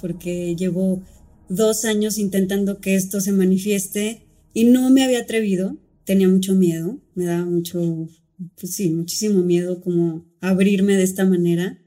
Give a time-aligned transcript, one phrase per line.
[0.00, 1.02] porque llevo
[1.48, 7.00] dos años intentando que esto se manifieste y no me había atrevido, tenía mucho miedo,
[7.14, 8.08] me daba mucho,
[8.58, 11.78] pues sí, muchísimo miedo como abrirme de esta manera,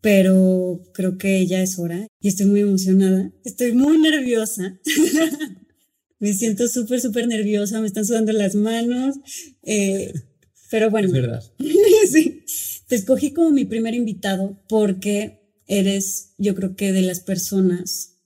[0.00, 4.78] pero creo que ya es hora y estoy muy emocionada, estoy muy nerviosa.
[6.18, 9.16] me siento súper, súper nerviosa, me están sudando las manos,
[9.62, 10.12] eh,
[10.70, 11.08] pero bueno.
[11.08, 11.42] Es verdad.
[12.10, 12.42] sí.
[12.86, 18.16] Te escogí como mi primer invitado porque eres, yo creo que de las personas,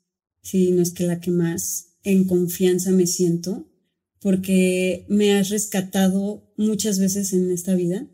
[0.42, 3.68] si no es que la que más en confianza me siento,
[4.20, 8.06] porque me has rescatado muchas veces en esta vida,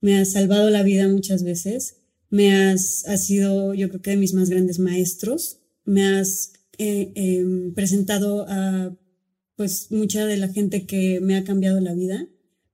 [0.00, 1.96] me has salvado la vida muchas veces,
[2.30, 7.12] me has, has sido, yo creo que de mis más grandes maestros, me has eh,
[7.14, 8.96] em, presentado a
[9.56, 12.26] pues mucha de la gente que me ha cambiado la vida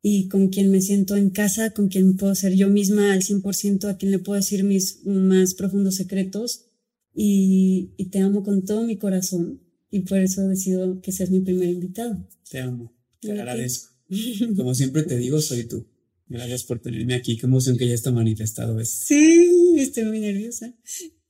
[0.02, 3.88] y con quien me siento en casa, con quien puedo ser yo misma al 100%,
[3.88, 6.66] a quien le puedo decir mis más profundos secretos
[7.14, 11.68] y, te amo con todo mi corazón y por eso decido que seas mi primer
[11.68, 12.28] invitado.
[12.48, 13.92] Te amo, te agradezco.
[14.56, 15.86] Como siempre te digo, soy tú.
[16.28, 17.36] Gracias por tenerme aquí.
[17.36, 19.06] Qué emoción que ya está manifestado esto.
[19.06, 20.74] Sí, estoy muy nerviosa.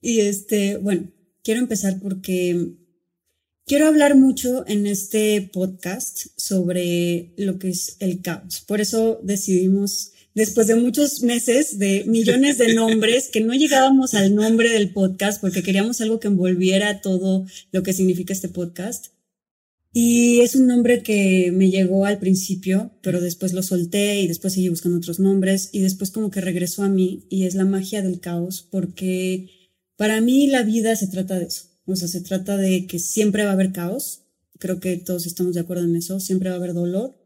[0.00, 1.10] Y este, bueno,
[1.42, 2.74] quiero empezar porque
[3.68, 8.62] Quiero hablar mucho en este podcast sobre lo que es el caos.
[8.66, 14.34] Por eso decidimos, después de muchos meses de millones de nombres, que no llegábamos al
[14.34, 19.08] nombre del podcast porque queríamos algo que envolviera todo lo que significa este podcast.
[19.92, 24.54] Y es un nombre que me llegó al principio, pero después lo solté y después
[24.54, 28.00] seguí buscando otros nombres y después como que regresó a mí y es la magia
[28.00, 29.50] del caos porque
[29.98, 33.44] para mí la vida se trata de eso o sea, se trata de que siempre
[33.44, 34.24] va a haber caos.
[34.58, 36.20] Creo que todos estamos de acuerdo en eso.
[36.20, 37.16] Siempre va a haber dolor.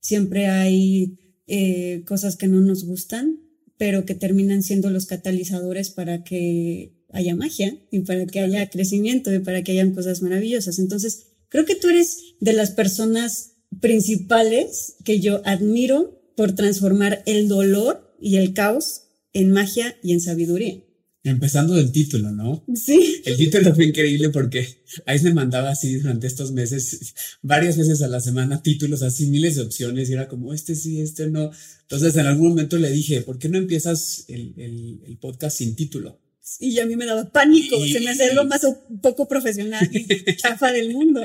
[0.00, 3.40] Siempre hay eh, cosas que no nos gustan,
[3.76, 9.32] pero que terminan siendo los catalizadores para que haya magia y para que haya crecimiento
[9.32, 10.78] y para que hayan cosas maravillosas.
[10.78, 17.48] Entonces, creo que tú eres de las personas principales que yo admiro por transformar el
[17.48, 20.82] dolor y el caos en magia y en sabiduría.
[21.24, 22.64] Empezando del título, ¿no?
[22.74, 23.22] Sí.
[23.24, 24.66] El título fue increíble porque
[25.06, 29.56] ahí se mandaba así durante estos meses, varias veces a la semana, títulos así, miles
[29.56, 31.50] de opciones, y era como, este sí, este no.
[31.82, 35.76] Entonces en algún momento le dije, ¿por qué no empiezas el, el, el podcast sin
[35.76, 36.21] título?
[36.58, 38.66] Y a mí me daba pánico, se me hacía lo más
[39.00, 41.22] poco profesional y chafa del mundo.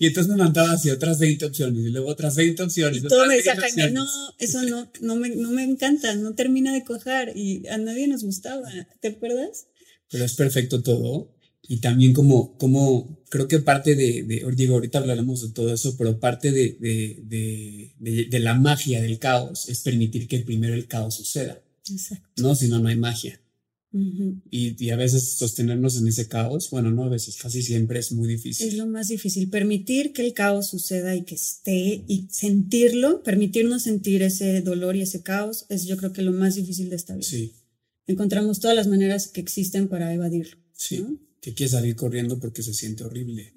[0.00, 3.04] Y entonces me mandaba así otras 20 opciones y luego otras 20 opciones.
[3.04, 4.06] Y todo me decía, no,
[4.38, 8.24] eso no, no me, no me encanta, no termina de cojar y a nadie nos
[8.24, 8.70] gustaba,
[9.00, 9.66] ¿te acuerdas?
[10.10, 11.34] Pero es perfecto todo.
[11.70, 15.98] Y también como, como creo que parte de, de digo, ahorita hablaremos de todo eso,
[15.98, 20.88] pero parte de, de, de, de la magia del caos es permitir que primero el
[20.88, 21.60] caos suceda.
[21.90, 22.42] Exacto.
[22.42, 23.38] No, si no, no hay magia
[23.90, 28.28] y, a veces sostenernos en ese caos, bueno, no a veces, casi siempre es muy
[28.28, 28.68] difícil.
[28.68, 33.84] Es lo más difícil, permitir que el caos suceda y que esté y sentirlo, permitirnos
[33.84, 37.14] sentir ese dolor y ese caos, es yo creo que lo más difícil de esta
[37.14, 37.26] vida.
[37.26, 37.54] Sí.
[38.06, 40.56] Encontramos todas las maneras que existen para evadirlo.
[40.72, 41.04] Sí,
[41.40, 43.52] que quieres salir corriendo porque se siente horrible.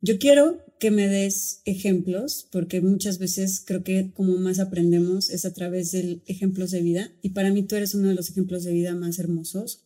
[0.00, 5.44] Yo quiero que me des ejemplos, porque muchas veces creo que como más aprendemos es
[5.44, 8.62] a través de ejemplos de vida, y para mí tú eres uno de los ejemplos
[8.64, 9.84] de vida más hermosos.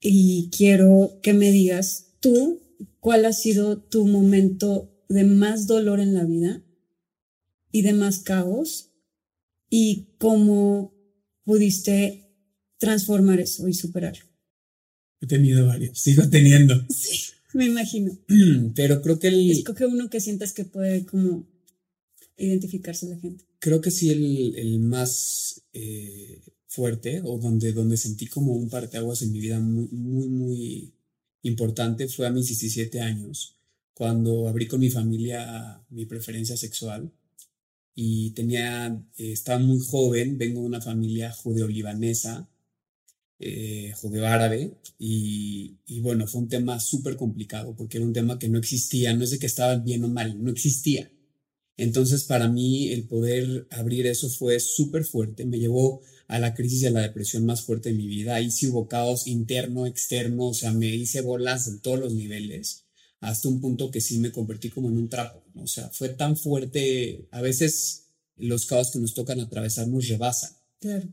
[0.00, 2.60] Y quiero que me digas tú
[3.00, 6.62] cuál ha sido tu momento de más dolor en la vida
[7.72, 8.90] y de más caos,
[9.68, 10.94] y cómo
[11.44, 12.30] pudiste
[12.78, 14.26] transformar eso y superarlo.
[15.20, 16.74] He tenido varios, sigo teniendo.
[16.90, 17.32] Sí.
[17.54, 18.16] Me imagino.
[18.74, 19.50] Pero creo que el...
[19.50, 21.46] Escoge uno que sientas que puede como
[22.36, 23.44] identificarse la gente.
[23.58, 29.22] Creo que sí el, el más eh, fuerte o donde, donde sentí como un parteaguas
[29.22, 30.94] en mi vida muy, muy, muy
[31.42, 33.56] importante fue a mis 17 años,
[33.94, 37.12] cuando abrí con mi familia mi preferencia sexual
[37.94, 38.86] y tenía,
[39.18, 42.48] eh, estaba muy joven, vengo de una familia judeo-libanesa
[43.42, 48.38] eh, judeo árabe y, y, bueno, fue un tema súper complicado porque era un tema
[48.38, 51.10] que no existía, no es de que estaba bien o mal, no existía.
[51.76, 56.84] Entonces para mí el poder abrir eso fue súper fuerte, me llevó a la crisis
[56.84, 58.36] a la depresión más fuerte de mi vida.
[58.36, 62.84] Ahí sí hubo caos interno, externo, o sea, me hice bolas en todos los niveles,
[63.20, 66.36] hasta un punto que sí me convertí como en un trapo, o sea, fue tan
[66.36, 70.52] fuerte, a veces los caos que nos tocan atravesar nos rebasan.
[70.80, 71.08] Claro.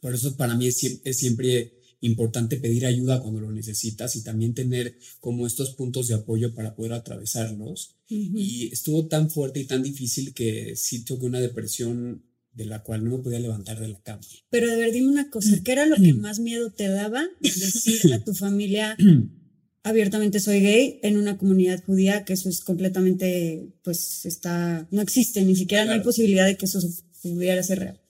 [0.00, 0.76] Por eso para mí es,
[1.12, 6.54] siempre importante pedir ayuda cuando lo necesitas y también tener como estos puntos de apoyo
[6.54, 7.96] para poder atravesarlos.
[8.08, 13.04] Y estuvo tan fuerte y tan difícil que sí tuve una depresión de la cual
[13.04, 14.22] no me podía levantar de la cama.
[14.50, 18.12] Pero de ver, dime una cosa, ¿qué era lo que más miedo te daba decir
[18.12, 18.96] a tu familia
[19.82, 25.42] abiertamente soy gay en una comunidad judía, que eso es completamente, pues está, no existe,
[25.42, 26.80] ni siquiera no hay posibilidad de que eso
[27.22, 28.00] pudiera ser real.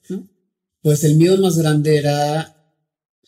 [0.81, 2.57] Pues el miedo más grande era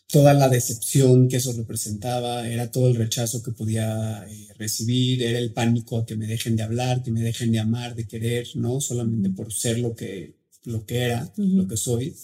[0.08, 5.40] toda la decepción que eso representaba, era todo el rechazo que podía eh, recibir, era
[5.40, 8.48] el pánico a que me dejen de hablar, que me dejen de amar, de querer,
[8.56, 8.82] ¿no?
[8.82, 10.36] Solamente por ser lo que,
[10.66, 12.16] lo que era, lo que soy.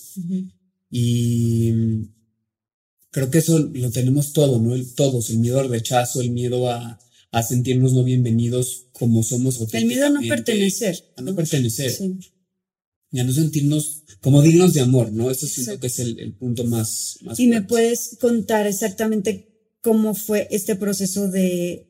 [0.90, 1.72] Y
[3.12, 4.74] creo que eso lo tenemos todo, ¿no?
[4.74, 7.00] El, todos, el miedo al rechazo, el miedo a,
[7.32, 9.60] a sentirnos no bienvenidos como somos.
[9.74, 11.12] El miedo a no pertenecer.
[11.18, 11.92] A no pertenecer.
[11.92, 12.20] Sí
[13.12, 15.32] y a no sentirnos como dignos de amor, ¿no?
[15.32, 19.50] Eso siento que es el, punto más, más Y me puedes contar exactamente
[19.82, 21.88] cómo fue este proceso de,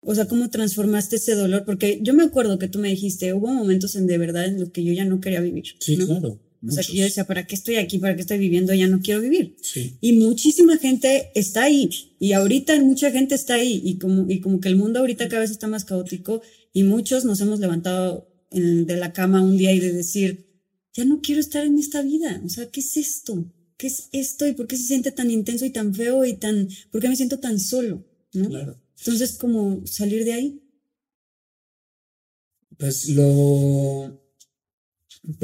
[0.00, 3.48] o sea, cómo transformaste ese dolor, porque yo me acuerdo que tú me dijiste, hubo
[3.48, 5.64] momentos en de verdad en los que yo ya no quería vivir.
[5.80, 6.40] Sí, claro.
[6.64, 7.98] O sea, que yo decía, ¿para qué estoy aquí?
[7.98, 8.72] ¿Para qué estoy viviendo?
[8.72, 9.56] Ya no quiero vivir.
[9.60, 9.96] Sí.
[10.00, 11.90] Y muchísima gente está ahí.
[12.20, 13.82] Y ahorita mucha gente está ahí.
[13.84, 16.40] Y como, y como que el mundo ahorita cada vez está más caótico.
[16.72, 20.46] Y muchos nos hemos levantado de la cama un día y de decir,
[20.92, 23.50] ya no quiero estar en esta vida, o sea, ¿qué es esto?
[23.76, 24.46] ¿Qué es esto?
[24.46, 27.16] ¿Y por qué se siente tan intenso y tan feo y tan, por qué me
[27.16, 28.04] siento tan solo?
[28.34, 28.48] ¿no?
[28.48, 28.80] Claro.
[28.98, 30.62] Entonces, ¿cómo salir de ahí?
[32.78, 34.20] Pues lo,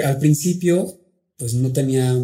[0.05, 1.01] al principio,
[1.37, 2.15] pues no tenía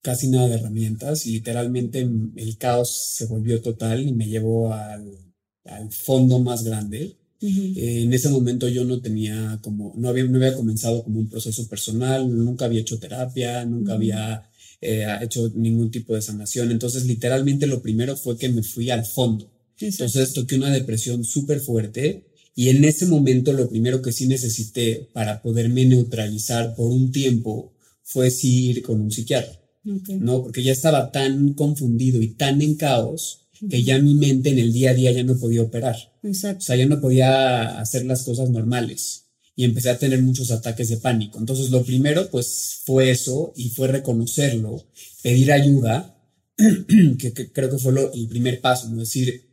[0.00, 5.34] casi nada de herramientas y literalmente el caos se volvió total y me llevó al,
[5.64, 10.38] al fondo más grande eh, en ese momento yo no tenía como, no había, no
[10.38, 14.50] había comenzado como un proceso personal, nunca había hecho terapia, nunca había
[14.80, 16.70] eh, hecho ningún tipo de sanación.
[16.70, 19.50] Entonces, literalmente lo primero fue que me fui al fondo.
[19.80, 22.24] Entonces, toqué una depresión súper fuerte
[22.56, 27.72] y en ese momento lo primero que sí necesité para poderme neutralizar por un tiempo
[28.02, 29.60] fue sí ir con un psiquiatra.
[29.84, 30.42] ¿no?
[30.42, 34.72] Porque ya estaba tan confundido y tan en caos que ya mi mente en el
[34.72, 35.96] día a día ya no podía operar.
[36.22, 36.58] Exacto.
[36.58, 39.24] O sea, ya no podía hacer las cosas normales
[39.58, 41.38] y empecé a tener muchos ataques de pánico.
[41.38, 44.86] Entonces, lo primero, pues, fue eso y fue reconocerlo,
[45.20, 46.16] pedir ayuda,
[47.18, 49.00] que, creo que fue el primer paso, ¿no?
[49.00, 49.48] Decir,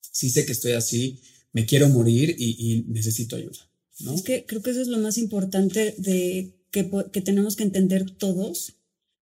[0.00, 1.20] sí sé que estoy así,
[1.52, 3.70] me quiero morir y, necesito ayuda,
[4.00, 4.14] ¿no?
[4.14, 8.10] Es que creo que eso es lo más importante de que, que tenemos que entender
[8.12, 8.76] todos,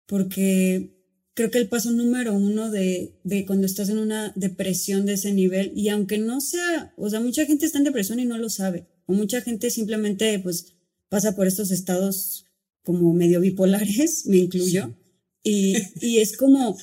[0.06, 0.99] porque
[1.34, 5.34] creo que el paso número uno de, de, cuando estás en una depresión de ese
[5.34, 8.50] nivel, y aunque no sea, o sea, mucha gente está en depresión y no lo
[8.50, 10.74] sabe, o mucha gente simplemente pues
[11.08, 12.46] pasa por estos estados
[12.84, 14.96] como medio bipolares, me incluyo,
[15.44, 16.78] y, y es como,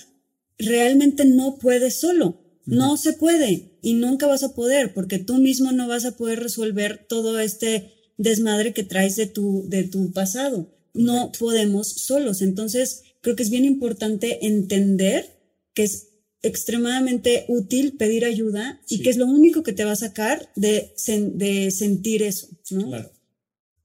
[0.59, 5.71] realmente no puedes solo, no se puede y nunca vas a poder porque tú mismo
[5.71, 10.75] no vas a poder resolver todo este desmadre que traes de tu, de tu pasado.
[10.93, 12.43] No podemos solos.
[12.43, 15.37] Entonces, creo que es bien importante entender
[15.75, 16.09] que es
[16.43, 20.93] extremadamente útil pedir ayuda y que es lo único que te va a sacar de,
[21.35, 22.89] de sentir eso, ¿no?
[22.89, 23.13] Claro.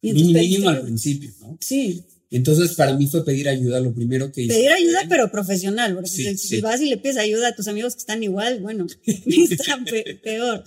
[0.01, 1.58] Y mínimo al principio, ¿no?
[1.62, 2.03] Sí.
[2.32, 4.53] Entonces, para mí fue pedir ayuda lo primero que hice.
[4.53, 8.00] Pedir ayuda, pero profesional, porque si, vas y le pides ayuda a tus amigos que
[8.00, 9.86] están igual, bueno, están
[10.24, 10.63] peor.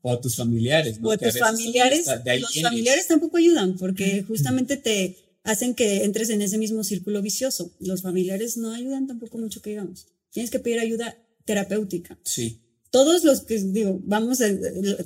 [0.00, 1.08] O a tus familiares, ¿no?
[1.08, 2.06] O a tus familiares.
[2.40, 5.16] Los familiares tampoco ayudan, porque justamente te
[5.48, 7.72] hacen que entres en ese mismo círculo vicioso.
[7.80, 10.06] Los familiares no ayudan tampoco mucho que digamos.
[10.30, 12.18] Tienes que pedir ayuda terapéutica.
[12.22, 12.60] Sí.
[12.90, 14.46] Todos los que, digo, vamos, a,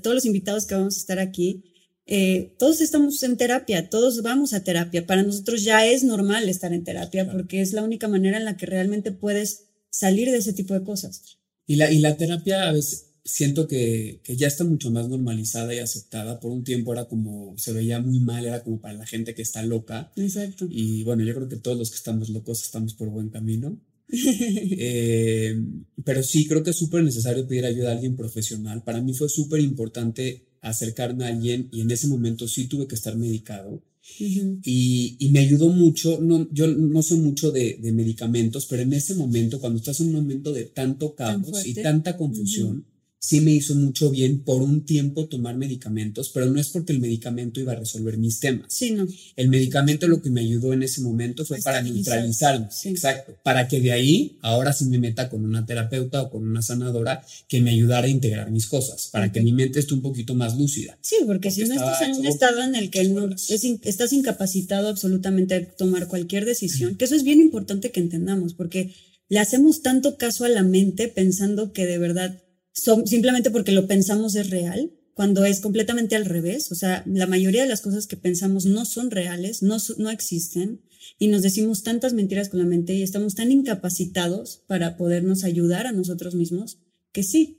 [0.03, 1.63] todos los invitados que vamos a estar aquí,
[2.07, 5.07] eh, todos estamos en terapia, todos vamos a terapia.
[5.07, 8.57] Para nosotros ya es normal estar en terapia porque es la única manera en la
[8.57, 11.39] que realmente puedes salir de ese tipo de cosas.
[11.69, 15.75] Y la, y la terapia a veces, siento que, que, ya está mucho más normalizada
[15.75, 16.41] y aceptada.
[16.41, 19.43] Por un tiempo era como, se veía muy mal, era como para la gente que
[19.43, 20.13] está loca.
[20.17, 20.67] Exacto.
[20.71, 23.79] Y bueno, yo creo que todos los que estamos locos estamos por buen camino.
[24.09, 25.59] eh,
[26.05, 28.83] pero sí, creo que es súper necesario pedir ayuda a alguien profesional.
[28.83, 32.95] Para mí fue súper importante acercarme a alguien y en ese momento sí tuve que
[32.95, 33.83] estar medicado.
[34.19, 38.93] y, y, me ayudó mucho, no, yo no soy mucho de, de, medicamentos, pero en
[38.93, 42.85] ese momento, cuando estás en un momento de tanto caos y tanta confusión,
[43.23, 46.99] sí me hizo mucho bien por un tiempo tomar medicamentos, pero no es porque el
[46.99, 48.67] medicamento iba a resolver mis temas.
[48.75, 49.07] Sí, no.
[49.37, 52.67] El medicamento lo que me ayudó en ese momento fue para neutralizarme.
[52.85, 53.39] Exacto.
[53.45, 57.25] Para que de ahí, ahora sí me meta con una terapeuta o con una sanadora
[57.47, 60.59] que me ayudara a integrar mis cosas, para que mi mente esté un poquito más
[60.59, 60.99] lúcida.
[61.01, 65.55] Sí, porque, si no estás en un estado en el que no, estás incapacitado absolutamente
[65.55, 68.93] a tomar cualquier decisión, que eso es bien importante que entendamos, porque
[69.29, 74.35] le hacemos tanto caso a la mente pensando que de verdad simplemente porque lo pensamos
[74.35, 76.73] es real, cuando es completamente al revés.
[76.73, 80.81] O sea, la mayoría de las cosas que pensamos no son reales, no, no existen,
[81.19, 85.87] y nos decimos tantas mentiras con la mente y estamos tan incapacitados para podernos ayudar
[85.87, 86.79] a nosotros mismos
[87.13, 87.59] que sí,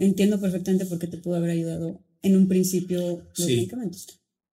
[0.00, 4.06] entiendo perfectamente por qué te pudo haber ayudado en un principio los medicamentos.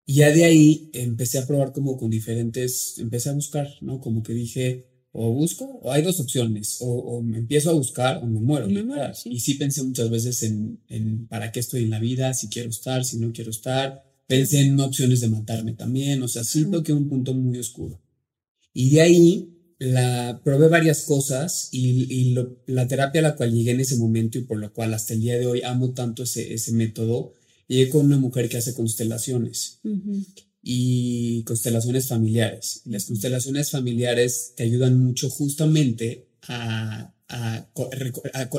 [0.05, 3.99] Y ya de ahí empecé a probar como con diferentes, empecé a buscar, ¿no?
[3.99, 8.27] Como que dije, o busco, o hay dos opciones, o, me empiezo a buscar o
[8.27, 8.67] me muero.
[9.25, 12.69] Y sí pensé muchas veces en, en, para qué estoy en la vida, si quiero
[12.69, 14.03] estar, si no quiero estar.
[14.27, 17.99] Pensé en opciones de matarme también, o sea, sí toqué un punto muy oscuro.
[18.73, 19.49] Y de ahí
[19.79, 22.35] la, probé varias cosas y, y
[22.67, 25.21] la terapia a la cual llegué en ese momento y por lo cual hasta el
[25.21, 27.33] día de hoy amo tanto ese, ese método,
[27.67, 29.79] llegué con una mujer que hace constelaciones
[30.61, 32.81] y constelaciones familiares.
[32.85, 37.67] Las constelaciones familiares te ayudan mucho justamente a, a,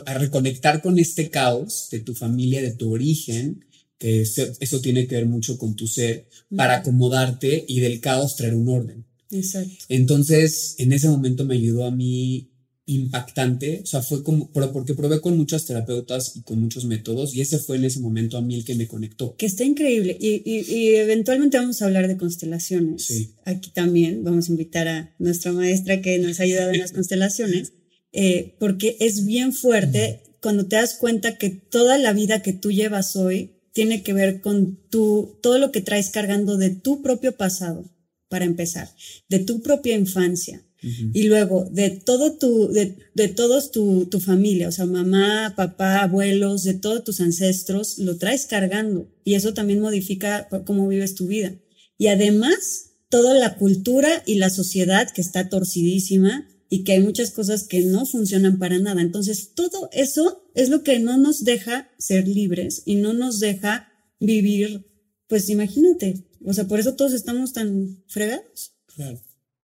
[0.07, 3.65] a, reconectar con este caos de tu familia, de tu origen,
[3.99, 6.27] que eso, tiene que ver mucho con tu ser,
[6.57, 9.05] para acomodarte y del caos traer un orden.
[9.31, 9.85] Exacto.
[9.89, 12.50] Entonces, en ese momento me ayudó a mí
[12.95, 17.41] impactante, o sea, fue como, porque probé con muchas terapeutas y con muchos métodos y
[17.41, 19.37] ese fue en ese momento a mí el que me conectó.
[19.37, 23.05] Que está increíble y, y, eventualmente vamos a hablar de constelaciones.
[23.05, 23.35] Sí.
[23.45, 27.73] Aquí también vamos a invitar a nuestra maestra que nos ha ayudado en las constelaciones,
[28.13, 32.73] eh, porque es bien fuerte cuando te das cuenta que toda la vida que tú
[32.73, 37.37] llevas hoy tiene que ver con tu, todo lo que traes cargando de tu propio
[37.37, 37.89] pasado,
[38.29, 38.89] para empezar,
[39.29, 44.69] de tu propia infancia y luego, de todo tu, de, de todos tu, tu, familia,
[44.69, 49.09] o sea, mamá, papá, abuelos, de todos tus ancestros, lo traes cargando.
[49.25, 51.55] Y eso también modifica cómo vives tu vida.
[51.99, 57.33] Y además, toda la cultura y la sociedad que está torcidísima y que hay muchas
[57.33, 59.03] cosas que no funcionan para nada.
[59.03, 63.89] Entonces, todo eso es lo que no nos deja ser libres y no nos deja
[64.21, 64.87] vivir,
[65.27, 68.73] pues imagínate, o sea, por eso todos estamos tan fregados.
[68.95, 69.21] Claro.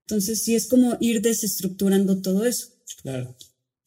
[0.06, 2.68] Entonces, sí es como ir desestructurando todo eso.
[3.02, 3.36] Claro.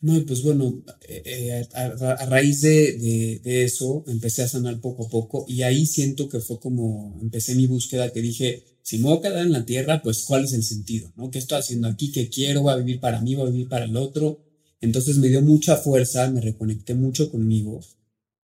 [0.02, 5.10] No, pues bueno, eh, eh, a, raíz de, de, eso empecé a sanar poco a
[5.10, 9.18] poco y ahí siento que fue como empecé mi búsqueda que dije, si me voy
[9.18, 11.30] a quedar en la tierra, pues cuál es el sentido, ¿no?
[11.32, 12.14] ¿Qué estoy haciendo aquí?
[12.14, 12.62] ¿Qué quiero?
[12.62, 13.36] ¿Voy a vivir para mí?
[13.36, 14.40] ¿Voy a vivir para el otro?
[14.80, 17.82] Entonces me dio mucha fuerza, me reconecté mucho conmigo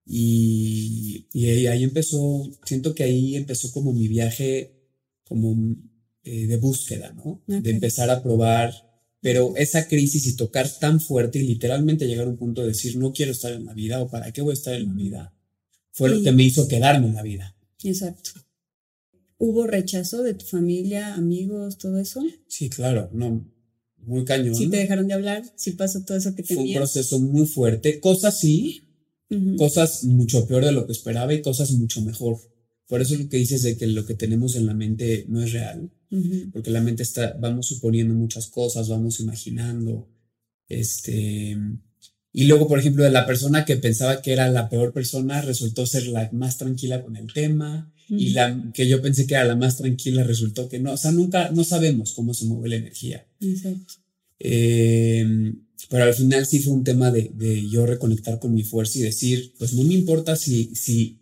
[0.04, 4.72] y, y ahí empezó, siento que ahí empezó como mi viaje,
[5.24, 5.56] como
[6.26, 7.40] eh, de búsqueda, ¿no?
[7.46, 8.74] De empezar a probar,
[9.20, 12.96] pero esa crisis y tocar tan fuerte y literalmente llegar a un punto de decir,
[12.96, 15.34] no quiero estar en la vida o para qué voy a estar en la vida,
[15.92, 17.56] fue lo que me hizo quedarme en la vida.
[17.84, 18.30] Exacto.
[19.38, 22.24] ¿Hubo rechazo de tu familia, amigos, todo eso?
[22.48, 23.48] Sí, claro, no,
[23.98, 24.56] muy cañón.
[24.56, 25.44] ¿Sí te dejaron de hablar?
[25.54, 26.64] ¿Sí pasó todo eso que tenías?
[26.64, 28.00] Fue un proceso muy fuerte.
[28.00, 28.82] Cosas sí,
[29.56, 32.38] cosas mucho peor de lo que esperaba y cosas mucho mejor.
[32.88, 35.52] Por eso lo que dices de que lo que tenemos en la mente no es
[35.52, 35.90] real,
[36.52, 40.08] porque la mente está, vamos suponiendo muchas cosas, vamos imaginando,
[40.68, 41.56] este,
[42.32, 45.86] y luego, por ejemplo, de la persona que pensaba que era la peor persona, resultó
[45.86, 49.56] ser la más tranquila con el tema, y la que yo pensé que era la
[49.56, 53.26] más tranquila resultó que no, o sea, nunca, no sabemos cómo se mueve la energía.
[53.40, 53.94] Exacto.
[54.38, 58.98] Em, pero al final sí fue un tema de, de, yo reconectar con mi fuerza
[58.98, 61.20] y decir, pues no me importa si, si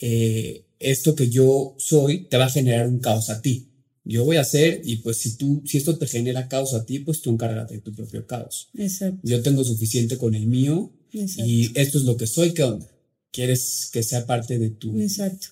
[0.00, 3.68] eh, esto que yo soy te va a generar un caos a ti.
[4.08, 7.00] Yo voy a hacer y pues si tú, si esto te genera caos a ti,
[7.00, 8.68] pues tú encárgate de tu propio caos.
[8.74, 9.20] Exacto.
[9.24, 12.88] Yo tengo suficiente con el mío y esto es lo que soy, ¿qué onda?
[13.32, 14.96] ¿Quieres que sea parte de tu,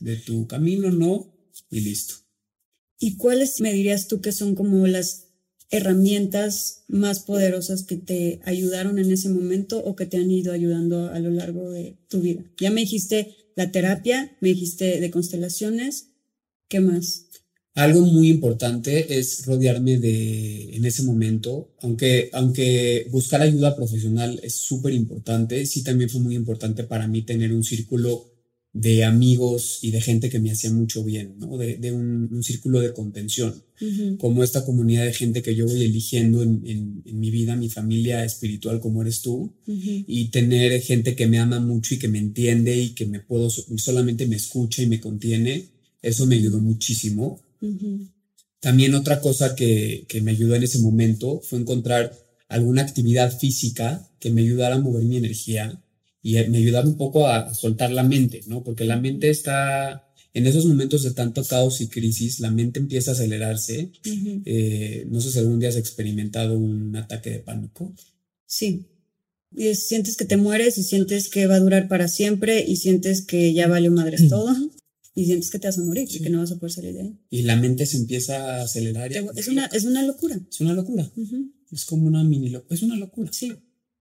[0.00, 0.90] de tu camino?
[0.92, 1.34] No,
[1.68, 2.14] y listo.
[3.00, 5.24] ¿Y cuáles me dirías tú que son como las
[5.70, 11.08] herramientas más poderosas que te ayudaron en ese momento o que te han ido ayudando
[11.08, 12.44] a lo largo de tu vida?
[12.58, 16.10] Ya me dijiste la terapia, me dijiste de constelaciones,
[16.68, 17.26] ¿qué más?
[17.74, 24.54] Algo muy importante es rodearme de, en ese momento, aunque, aunque buscar ayuda profesional es
[24.54, 28.30] súper importante, sí también fue muy importante para mí tener un círculo
[28.74, 31.56] de amigos y de gente que me hacía mucho bien, ¿no?
[31.56, 33.62] De, un, círculo de contención,
[34.18, 38.80] como esta comunidad de gente que yo voy eligiendo en, mi vida, mi familia espiritual
[38.80, 42.90] como eres tú, y tener gente que me ama mucho y que me entiende y
[42.90, 45.66] que me puedo, solamente me escucha y me contiene,
[46.02, 47.40] eso me ayudó muchísimo.
[48.60, 52.16] También otra cosa que, que me ayudó en ese momento fue encontrar
[52.48, 55.80] alguna actividad física que me ayudara a mover mi energía
[56.22, 58.64] y me ayudaba un poco a soltar la mente, ¿no?
[58.64, 63.10] Porque la mente está, en esos momentos de tanto caos y crisis, la mente empieza
[63.10, 63.90] a acelerarse.
[64.46, 67.92] Eh, no sé si algún día has experimentado un ataque de pánico.
[68.46, 68.86] Sí.
[69.54, 73.20] Y sientes que te mueres y sientes que va a durar para siempre y sientes
[73.20, 74.56] que ya valió madres todo
[75.14, 77.02] y sientes que te vas a morir y que no vas a poder salir de
[77.02, 77.18] ahí.
[77.30, 79.12] Y la mente se empieza a acelerar.
[79.36, 80.40] es, una, es una locura.
[80.50, 81.10] Es una locura.
[81.70, 82.74] Es como una mini locura.
[82.74, 83.30] Es una locura.
[83.32, 83.52] Sí.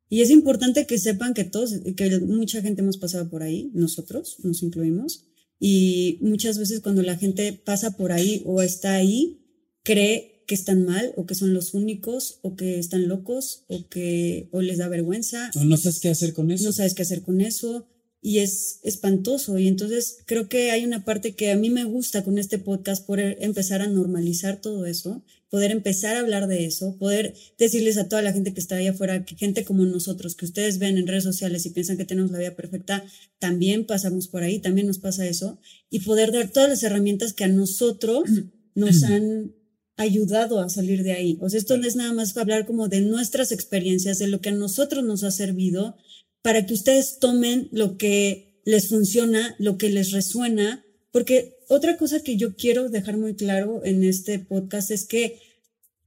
[0.10, 4.38] Y es importante que sepan que todos, que mucha gente hemos pasado por ahí, nosotros
[4.43, 5.25] nos incluimos,
[5.60, 9.39] y muchas veces cuando la gente pasa por ahí o está ahí,
[9.84, 14.50] cree que están mal o que son los únicos o que están locos o que
[14.51, 15.51] o les da vergüenza.
[15.55, 16.65] O no sabes qué hacer con eso.
[16.65, 17.88] No sabes qué hacer con eso
[18.24, 19.60] y es espantoso.
[19.60, 23.06] Y entonces creo que hay una parte que a mí me gusta con este podcast,
[23.06, 28.08] poder empezar a normalizar todo eso, poder empezar a hablar de eso, poder decirles a
[28.08, 31.06] toda la gente que está ahí afuera, que gente como nosotros, que ustedes ven en
[31.06, 33.03] redes sociales y piensan que tenemos la vida perfecta,
[33.39, 35.60] también pasamos por ahí, también nos pasa eso,
[35.92, 38.24] y poder dar todas las herramientas que a nosotros
[38.74, 39.53] nos han
[39.98, 41.38] ayudado a salir de ahí.
[41.42, 44.50] O sea, esto no es nada más hablar como de nuestras experiencias, de lo que
[44.50, 45.98] a nosotros nos ha servido,
[46.44, 52.22] para que ustedes tomen lo que les funciona, lo que les resuena, porque otra cosa
[52.22, 55.40] que yo quiero dejar muy claro en este podcast es que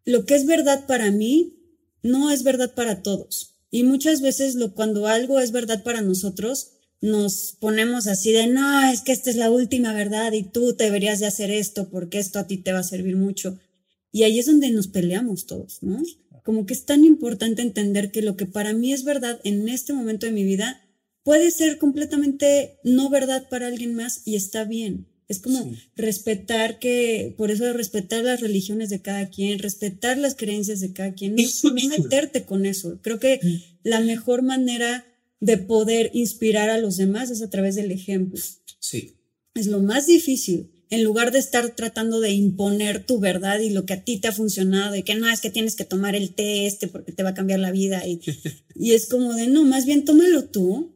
[0.05, 1.57] lo que es verdad para mí
[2.03, 3.55] no es verdad para todos.
[3.71, 9.03] Y muchas veces cuando algo es verdad para nosotros, nos ponemos así de, no, es
[9.03, 12.47] que esta es la última verdad y tú deberías de hacer esto porque esto a
[12.47, 13.59] ti te va a servir mucho.
[14.13, 16.03] Y ahí es donde nos peleamos todos, ¿no?
[16.47, 19.93] Como que es tan importante entender que lo que para mí es verdad en este
[19.93, 20.81] momento de mi vida
[21.25, 25.09] puede ser completamente no verdad para alguien más y está bien.
[25.27, 30.79] Es como respetar que, por eso respetar las religiones de cada quien, respetar las creencias
[30.79, 33.01] de cada quien, no, meterte con eso.
[33.03, 33.41] Creo que
[33.83, 35.05] la mejor manera
[35.41, 38.41] de poder inspirar a los demás es a través del ejemplo.
[38.79, 39.17] Sí.
[39.57, 43.87] Es lo más difícil, en lugar de estar tratando de imponer tu verdad y lo
[43.87, 46.35] que a ti te ha funcionado y que no es que tienes que tomar el
[46.35, 48.21] té este porque te va a cambiar la vida y,
[48.75, 50.95] y es como de no, más bien tómalo tú,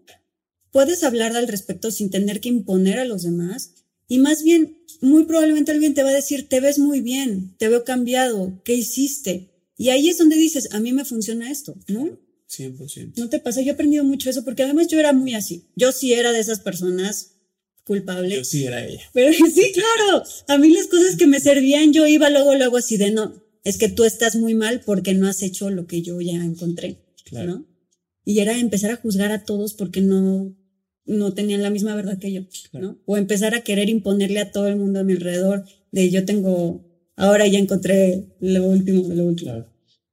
[0.70, 3.74] puedes hablar al respecto sin tener que imponer a los demás
[4.08, 7.68] y más bien muy probablemente alguien te va a decir te ves muy bien, te
[7.68, 9.50] veo cambiado, ¿qué hiciste?
[9.76, 12.18] Y ahí es donde dices, a mí me funciona esto, ¿no?
[12.50, 13.12] 100%.
[13.16, 15.68] No te pasa, yo he aprendido mucho eso porque además yo era muy así.
[15.76, 17.36] Yo sí era de esas personas
[17.90, 18.36] culpable.
[18.36, 19.02] Yo sí era ella.
[19.12, 22.96] Pero sí, claro, a mí las cosas que me servían, yo iba luego, luego así
[22.96, 26.20] de, no, es que tú estás muy mal porque no has hecho lo que yo
[26.20, 27.50] ya encontré, claro.
[27.50, 27.66] ¿no?
[28.24, 30.56] Y era empezar a juzgar a todos porque no,
[31.04, 33.02] no tenían la misma verdad que yo, ¿no?
[33.06, 36.86] O empezar a querer imponerle a todo el mundo a mi alrededor de yo tengo,
[37.16, 39.50] ahora ya encontré lo último de lo último.
[39.50, 39.68] Claro.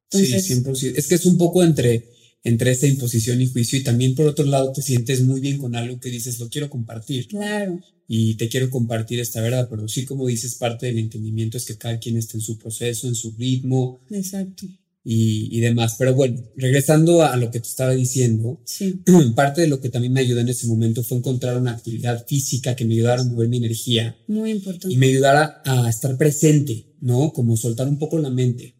[0.09, 0.93] sí, 100%.
[0.95, 2.05] Es que es un poco entre
[2.47, 5.75] entre esta imposición y juicio y también por otro lado te sientes muy bien con
[5.75, 7.27] algo que dices, lo quiero compartir.
[7.27, 7.79] Claro.
[8.07, 11.77] Y te quiero compartir esta verdad, pero sí como dices, parte del entendimiento es que
[11.77, 13.99] cada quien esté en su proceso, en su ritmo.
[14.09, 14.65] Exacto.
[15.03, 15.95] Y, y demás.
[15.99, 19.01] Pero bueno, regresando a lo que te estaba diciendo, sí.
[19.35, 22.75] parte de lo que también me ayudó en ese momento fue encontrar una actividad física
[22.75, 24.17] que me ayudara a mover mi energía.
[24.27, 24.93] Muy importante.
[24.93, 27.33] Y me ayudara a estar presente, ¿no?
[27.33, 28.75] Como soltar un poco la mente.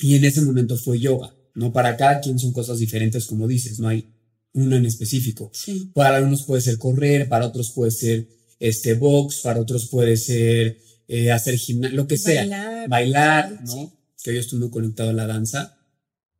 [0.00, 1.34] Y en ese momento fue yoga.
[1.60, 1.72] ¿No?
[1.72, 4.08] Para cada quien son cosas diferentes, como dices, no hay
[4.54, 5.52] una en específico.
[5.92, 8.26] Para algunos puede ser correr, para otros puede ser
[8.58, 13.92] este box, para otros puede ser eh, hacer gimnasia, lo que sea, bailar, ¿no?
[14.24, 15.76] Que yo estoy muy conectado a la danza.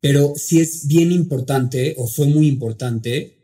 [0.00, 3.39] Pero sí es bien importante, o fue muy importante,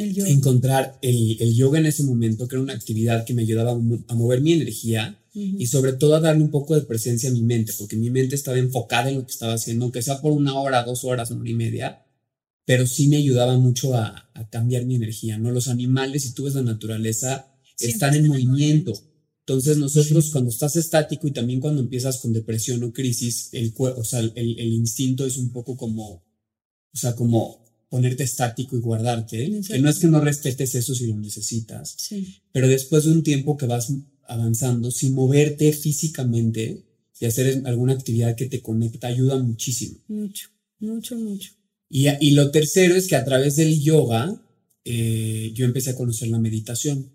[0.00, 4.14] encontrar el, el, yoga en ese momento, que era una actividad que me ayudaba a
[4.14, 7.72] mover mi energía y sobre todo a darle un poco de presencia a mi mente,
[7.78, 10.82] porque mi mente estaba enfocada en lo que estaba haciendo, aunque sea por una hora,
[10.82, 12.04] dos horas, una hora y media,
[12.64, 15.50] pero sí me ayudaba mucho a, cambiar mi energía, ¿no?
[15.50, 18.92] Los animales, si tú ves la naturaleza, están en movimiento.
[19.40, 24.04] Entonces nosotros cuando estás estático y también cuando empiezas con depresión o crisis, el, o
[24.04, 29.60] sea, el, el instinto es un poco como, o sea, como ponerte estático y guardarte,
[29.66, 31.96] que no es que no respetes eso si lo necesitas,
[32.52, 33.92] pero después de un tiempo que vas
[34.26, 36.84] avanzando sin moverte físicamente
[37.18, 39.98] y hacer alguna actividad que te conecta ayuda muchísimo.
[40.08, 40.48] Mucho,
[40.78, 41.52] mucho, mucho.
[41.90, 44.40] Y, y lo tercero es que a través del yoga
[44.84, 47.12] eh, yo empecé a conocer la meditación.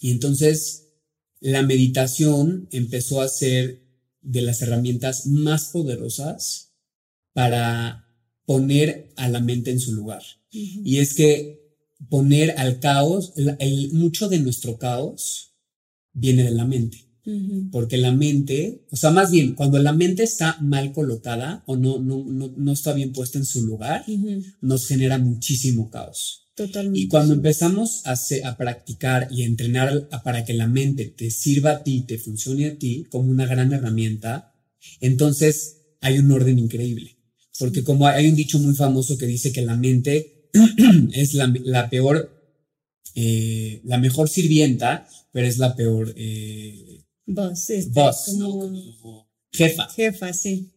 [0.00, 0.86] Y entonces
[1.40, 3.82] la meditación empezó a ser
[4.22, 6.74] de las herramientas más poderosas
[7.32, 8.09] para
[8.50, 10.22] poner a la mente en su lugar.
[10.50, 11.60] Y es que
[12.08, 13.32] poner al caos,
[13.92, 15.54] mucho de nuestro caos
[16.12, 17.06] viene de la mente.
[17.70, 22.00] Porque la mente, o sea, más bien, cuando la mente está mal colocada o no,
[22.00, 24.04] no, no, está bien puesta en su lugar,
[24.60, 26.48] nos genera muchísimo caos.
[26.56, 26.98] Totalmente.
[26.98, 31.70] Y cuando empezamos a, a practicar y a entrenar para que la mente te sirva
[31.70, 34.52] a ti, te funcione a ti como una gran herramienta,
[35.00, 37.19] entonces hay un orden increíble.
[37.60, 40.48] Porque como hay un dicho muy famoso que dice que la mente
[41.12, 42.56] es la, peor,
[43.14, 47.92] eh, la mejor sirvienta, pero es la peor eh, boss, este,
[49.52, 49.88] jefa.
[49.90, 50.70] Jefa, sí.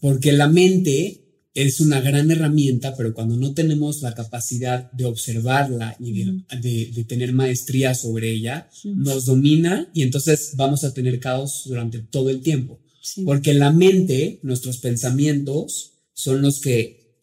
[0.00, 5.96] Porque la mente es una gran herramienta, pero cuando no tenemos la capacidad de observarla
[5.98, 11.98] y de, tener maestría sobre ella, nos domina y entonces vamos a tener caos durante
[11.98, 12.78] todo el tiempo.
[13.24, 17.18] Porque la mente, nuestros pensamientos, son los que,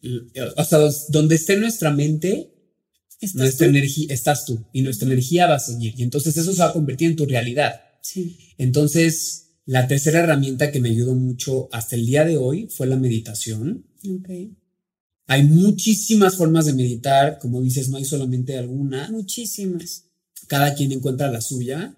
[0.56, 2.52] o sea, donde esté nuestra mente,
[3.34, 5.94] nuestra energía, estás tú y nuestra energía va a seguir.
[5.96, 7.80] Y entonces eso se va a convertir en tu realidad.
[8.58, 12.96] Entonces, la tercera herramienta que me ayudó mucho hasta el día de hoy fue la
[12.96, 13.84] meditación.
[15.26, 19.10] Hay muchísimas formas de meditar, como dices, no hay solamente alguna.
[19.10, 20.04] Muchísimas.
[20.46, 21.94] Cada quien encuentra la suya.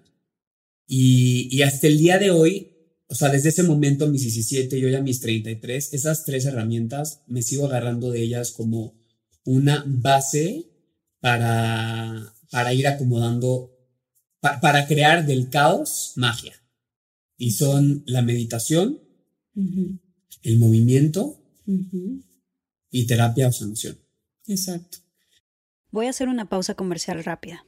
[0.85, 2.70] Y, y hasta el día de hoy,
[3.11, 7.23] o sea, desde ese momento, mis 17 y hoy a mis 33, esas tres herramientas
[7.27, 8.95] me sigo agarrando de ellas como
[9.43, 10.71] una base
[11.19, 13.77] para, para ir acomodando,
[14.39, 16.53] para crear del caos magia.
[17.35, 19.01] Y son la meditación,
[20.43, 21.37] el movimiento
[22.91, 23.97] y terapia o sanación.
[24.47, 24.99] Exacto.
[25.91, 27.65] Voy a hacer una pausa comercial rápida.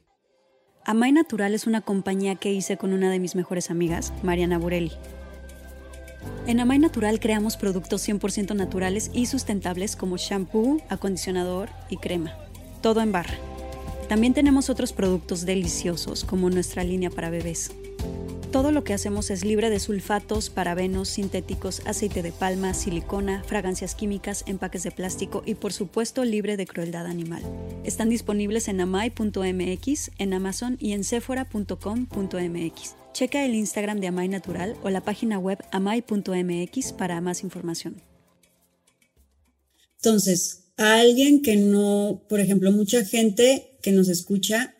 [0.85, 4.93] Amay Natural es una compañía que hice con una de mis mejores amigas, Mariana Burelli.
[6.45, 12.35] En Amay Natural creamos productos 100% naturales y sustentables como shampoo, acondicionador y crema.
[12.81, 13.35] Todo en barra.
[14.09, 17.71] También tenemos otros productos deliciosos como nuestra línea para bebés.
[18.53, 23.95] Todo lo que hacemos es libre de sulfatos, parabenos, sintéticos, aceite de palma, silicona, fragancias
[23.95, 27.41] químicas, empaques de plástico y por supuesto libre de crueldad animal.
[27.83, 33.02] Están disponibles en amai.mx, en Amazon y en sephora.com.mx.
[33.13, 38.01] Checa el Instagram de Amay Natural o la página web amai.mx para más información.
[39.97, 44.75] Entonces, a alguien que no, por ejemplo, mucha gente que nos escucha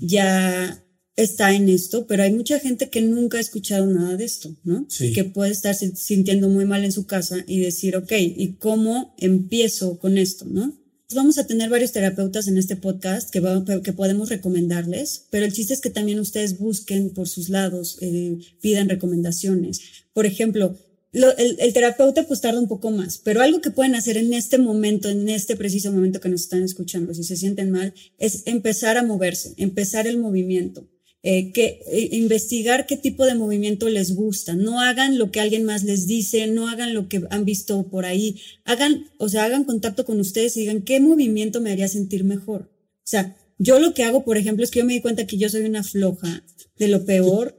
[0.00, 0.82] ya
[1.16, 4.86] está en esto, pero hay mucha gente que nunca ha escuchado nada de esto, ¿no?
[5.14, 9.98] Que puede estar sintiendo muy mal en su casa y decir, ok, ¿y cómo empiezo
[9.98, 10.72] con esto, no?
[11.12, 13.42] Vamos a tener varios terapeutas en este podcast que,
[13.82, 18.38] que podemos recomendarles, pero el chiste es que también ustedes busquen por sus lados, eh,
[18.62, 19.80] pidan recomendaciones.
[20.14, 20.78] Por ejemplo,
[21.12, 24.56] el, el, terapeuta pues tarda un poco más, pero algo que pueden hacer en este
[24.56, 28.96] momento, en este preciso momento que nos están escuchando, si se sienten mal, es empezar
[28.96, 30.88] a moverse, empezar el movimiento.
[31.26, 34.52] Eh, que eh, investigar qué tipo de movimiento les gusta.
[34.52, 38.04] No hagan lo que alguien más les dice, no hagan lo que han visto por
[38.04, 38.42] ahí.
[38.66, 42.70] Hagan, o sea, hagan contacto con ustedes y digan qué movimiento me haría sentir mejor.
[42.98, 45.38] O sea, yo lo que hago, por ejemplo, es que yo me di cuenta que
[45.38, 46.44] yo soy una floja
[46.76, 47.58] de lo peor.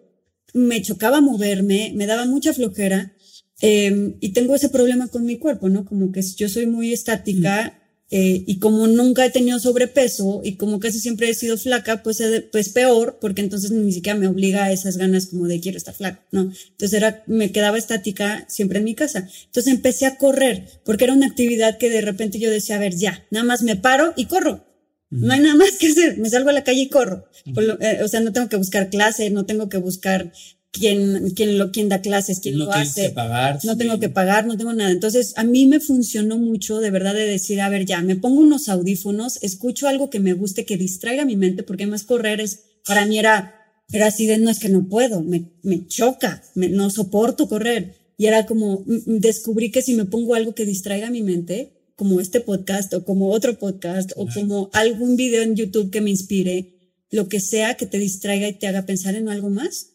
[0.54, 3.15] Me chocaba moverme, me daba mucha flojera.
[3.62, 5.86] Eh, y tengo ese problema con mi cuerpo, ¿no?
[5.86, 7.82] Como que yo soy muy estática.
[8.12, 12.22] Eh, y como nunca he tenido sobrepeso y como casi siempre he sido flaca, pues,
[12.52, 15.96] pues peor, porque entonces ni siquiera me obliga a esas ganas como de quiero estar
[15.96, 16.52] flaca, ¿no?
[16.72, 19.28] Entonces era, me quedaba estática siempre en mi casa.
[19.46, 22.96] Entonces empecé a correr, porque era una actividad que de repente yo decía, a ver,
[22.96, 24.63] ya, nada más me paro y corro.
[25.10, 27.28] No hay nada más que hacer, me salgo a la calle y corro.
[27.46, 30.32] Eh, o sea, no tengo que buscar clase, no tengo que buscar
[30.78, 33.04] quién, quién, lo, quién da clases, quién no lo hace.
[33.04, 34.92] Que pagar, no tengo que pagar, no tengo nada.
[34.92, 38.42] Entonces, a mí me funcionó mucho de verdad de decir, a ver, ya, me pongo
[38.42, 42.64] unos audífonos, escucho algo que me guste, que distraiga mi mente, porque más correr es,
[42.86, 43.56] para mí era,
[43.92, 47.96] era así de, no es que no puedo, me, me choca, me, no soporto correr.
[48.18, 52.42] Y era como, descubrí que si me pongo algo que distraiga mi mente, como este
[52.42, 56.74] podcast o como otro podcast o como algún video en YouTube que me inspire,
[57.12, 59.94] lo que sea que te distraiga y te haga pensar en algo más,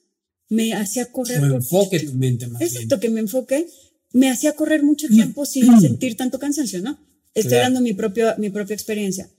[0.50, 1.40] me hacía correr.
[1.40, 3.66] Me enfoque tu mente más Exacto, que me enfoque.
[4.12, 5.14] Me hacía correr mucho mm.
[5.14, 5.80] tiempo sin mm.
[5.80, 6.98] sentir tanto cansancio, ¿no?
[7.32, 9.30] Estoy dando mi, propio, mi propia experiencia.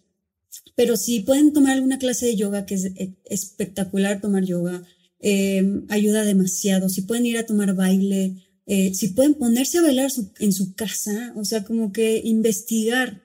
[0.75, 4.81] Pero si pueden tomar alguna clase de yoga, que es e, espectacular tomar yoga,
[5.19, 6.87] em, ayuda demasiado.
[6.87, 11.33] Si pueden ir a tomar baile, eh, si pueden ponerse a bailar en su casa,
[11.35, 13.21] o sea, como que investigar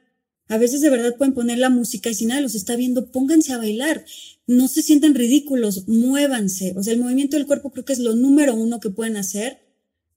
[0.49, 3.53] A veces de verdad pueden poner la música y si nadie los está viendo, pónganse
[3.53, 4.05] a bailar.
[4.47, 6.73] No se sientan ridículos, muévanse.
[6.77, 9.59] O sea, el movimiento del cuerpo creo que es lo número uno que pueden hacer,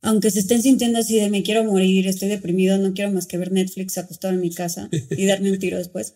[0.02, 3.38] aunque se estén sintiendo así de me quiero morir, estoy deprimido, no quiero más que
[3.38, 6.13] ver Netflix acostado en mi casa y darme un tiro después.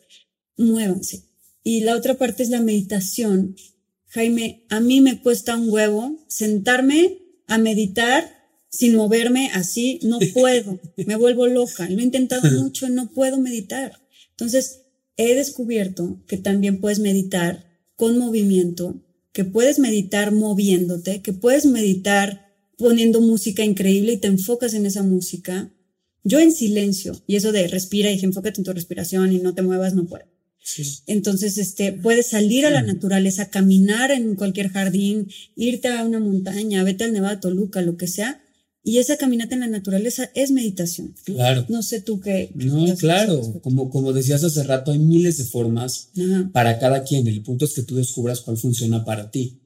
[0.58, 1.24] Muévanse.
[1.64, 3.56] Y la otra parte es la meditación.
[4.08, 8.30] Jaime, a mí me cuesta un huevo sentarme a meditar
[8.70, 11.88] sin moverme así, no puedo, me vuelvo loca.
[11.90, 14.03] Lo he intentado mucho, no puedo meditar.
[14.34, 14.82] Entonces,
[15.18, 17.66] he descubierto que también puedes meditar
[17.96, 24.74] con movimiento, que puedes meditar moviéndote, que puedes meditar poniendo música increíble y te enfocas
[24.74, 25.72] en esa música.
[26.24, 29.62] Yo en silencio, y eso de respira y enfócate en tu respiración y no te
[29.62, 30.26] muevas, no puedo.
[31.08, 36.84] Entonces, este, puedes salir a la naturaleza, caminar en cualquier jardín, irte a una montaña,
[36.84, 38.42] vete al Nevado de Toluca, lo que sea,
[38.86, 41.16] y esa caminata en la naturaleza es meditación.
[41.24, 41.66] Claro.
[41.70, 42.52] No sé tú qué.
[42.54, 43.62] No, claro.
[43.62, 46.10] Como, como decías hace rato, hay miles de formas
[46.52, 47.26] para cada quien.
[47.28, 49.62] El punto es que tú descubras cuál funciona para ti.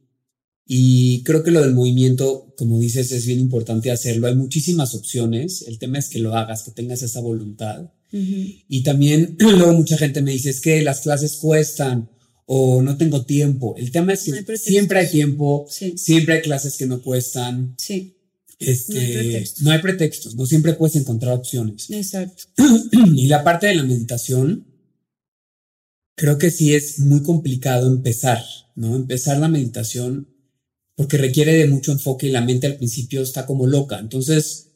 [0.67, 4.27] Y creo que lo del movimiento, como dices, es bien importante hacerlo.
[4.27, 5.63] Hay muchísimas opciones.
[5.67, 7.89] El tema es que lo hagas, que tengas esa voluntad.
[8.11, 12.09] Y también luego mucha gente me dice, es que las clases cuestan
[12.45, 13.75] o no tengo tiempo.
[13.77, 17.73] El tema es que siempre hay tiempo, siempre hay clases que no cuestan.
[17.77, 18.16] Sí.
[18.59, 21.87] Este, no, hay pretextos, no siempre puedes encontrar opciones.
[21.91, 22.45] Exacto.
[23.15, 24.65] y la parte de la meditación,
[26.15, 28.43] creo que sí es muy complicado empezar,
[28.75, 28.95] ¿no?
[28.95, 30.27] Empezar la meditación
[30.95, 33.99] porque requiere de mucho enfoque y la mente al principio está como loca.
[33.99, 34.71] Entonces,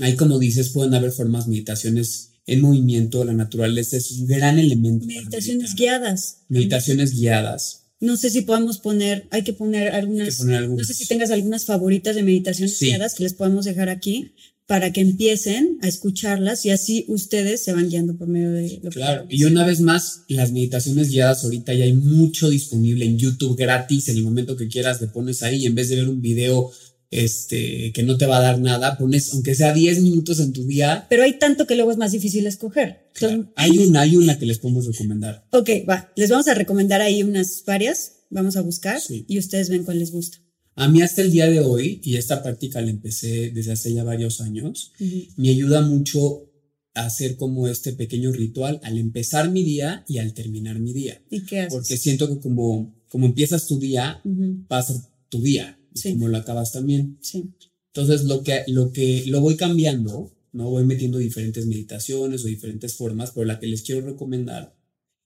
[0.00, 5.06] ahí como dices, pueden haber formas, meditaciones en movimiento, la naturaleza es un gran elemento.
[5.06, 6.38] Meditaciones guiadas.
[6.48, 7.81] Meditaciones guiadas.
[8.02, 12.16] No sé si podamos poner, hay que poner algunas, no sé si tengas algunas favoritas
[12.16, 14.32] de meditaciones guiadas que les podemos dejar aquí
[14.66, 18.90] para que empiecen a escucharlas y así ustedes se van guiando por medio de lo
[18.90, 23.56] Claro, y una vez más, las meditaciones guiadas ahorita ya hay mucho disponible en YouTube
[23.56, 26.20] gratis, en el momento que quieras te pones ahí y en vez de ver un
[26.20, 26.72] video
[27.12, 30.66] este, que no te va a dar nada, pones aunque sea 10 minutos en tu
[30.66, 31.06] día.
[31.10, 33.10] Pero hay tanto que luego es más difícil escoger.
[33.54, 35.46] Hay una, hay una que les podemos recomendar.
[35.52, 39.84] Ok, va, les vamos a recomendar ahí unas varias, vamos a buscar y ustedes ven
[39.84, 40.38] cuál les gusta.
[40.74, 44.04] A mí hasta el día de hoy, y esta práctica la empecé desde hace ya
[44.04, 44.92] varios años,
[45.36, 46.48] me ayuda mucho
[46.94, 51.20] a hacer como este pequeño ritual al empezar mi día y al terminar mi día.
[51.30, 51.74] ¿Y qué haces?
[51.74, 54.96] Porque siento que como, como empiezas tu día, va a ser
[55.28, 57.18] tu día como lo acabas también.
[57.20, 57.50] Sí.
[57.94, 60.70] Entonces, lo que, lo que lo voy cambiando, ¿no?
[60.70, 64.74] Voy metiendo diferentes meditaciones o diferentes formas, pero la que les quiero recomendar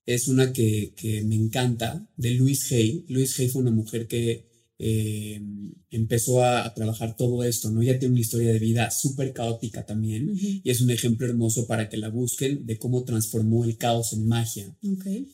[0.05, 3.05] es una que, que me encanta, de Louise Hay.
[3.09, 4.47] Louise Hay fue una mujer que
[4.79, 5.41] eh,
[5.89, 7.81] empezó a, trabajar todo esto, ¿no?
[7.81, 11.89] Ella tiene una historia de vida súper caótica también y es un ejemplo hermoso para
[11.89, 14.77] que la busquen de cómo transformó el caos en magia.
[14.83, 15.27] Okay.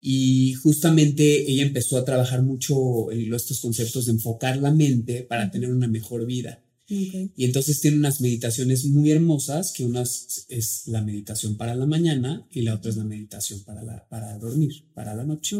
[0.00, 5.72] Y justamente ella empezó a trabajar mucho estos conceptos de enfocar la mente para tener
[5.72, 6.62] una mejor vida.
[6.90, 12.46] Y entonces tiene unas meditaciones muy hermosas, que una es la meditación para la mañana
[12.50, 15.56] y la otra es la meditación para, la, para dormir, para la noche.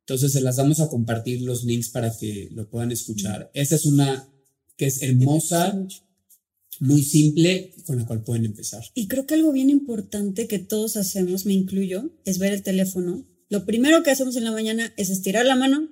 [0.00, 3.50] Entonces se las vamos a compartir los links para que lo puedan escuchar.
[3.54, 4.28] Esta es una
[4.76, 5.84] que es hermosa,
[6.78, 8.84] muy simple, con la cual pueden empezar.
[8.94, 13.26] Y creo que algo bien importante que todos hacemos, me incluyo, es ver el teléfono
[13.48, 15.88] lo primero que hacemos en la mañana es estirar la mano,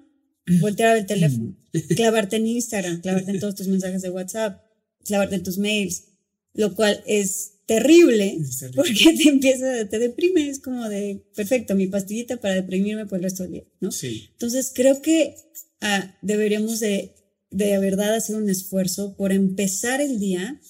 [0.60, 1.56] voltear el teléfono,
[1.96, 4.62] clavarte en Instagram, clavarte en todos tus mensajes de WhatsApp,
[5.04, 6.04] clavarte en tus mails,
[6.52, 8.38] lo cual es terrible,
[8.74, 13.24] porque te empieza, te deprime, es como de, perfecto, mi pastillita para deprimirme por el
[13.24, 13.90] resto del día, ¿no?
[13.90, 14.28] Sí.
[14.32, 15.36] Entonces creo que
[15.80, 17.14] ah, deberíamos de,
[17.50, 20.60] de verdad hacer un esfuerzo por empezar el día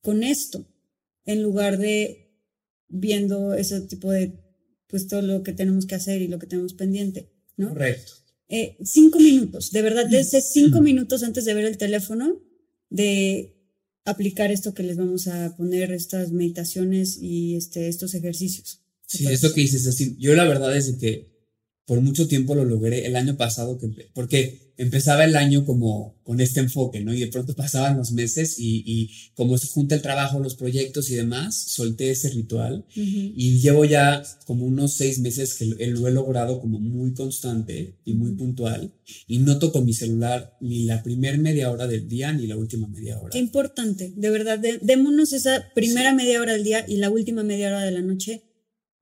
[0.00, 0.66] con esto,
[1.24, 2.22] en lugar de
[2.88, 4.41] viendo ese tipo de
[4.92, 7.70] pues todo lo que tenemos que hacer y lo que tenemos pendiente, ¿no?
[7.70, 8.12] Correcto.
[8.50, 12.42] Eh, cinco minutos, de verdad, desde cinco minutos antes de ver el teléfono,
[12.90, 13.56] de
[14.04, 18.82] aplicar esto que les vamos a poner, estas meditaciones y este, estos ejercicios.
[19.06, 21.32] Sí, eso que dices, así, yo la verdad es que
[21.86, 26.40] por mucho tiempo lo logré el año pasado, que, porque empezaba el año como con
[26.40, 27.12] este enfoque, ¿no?
[27.12, 31.10] Y de pronto pasaban los meses y, y como se junta el trabajo, los proyectos
[31.10, 35.76] y demás, solté ese ritual y llevo ya como unos seis meses que lo,
[36.08, 38.92] he logrado como muy constante y muy puntual
[39.26, 42.86] y no toco mi celular ni la primera media hora del día ni la última
[42.88, 43.30] media hora.
[43.30, 47.68] Qué importante, de verdad, démonos esa primera media hora del día y la última media
[47.68, 48.44] hora de la noche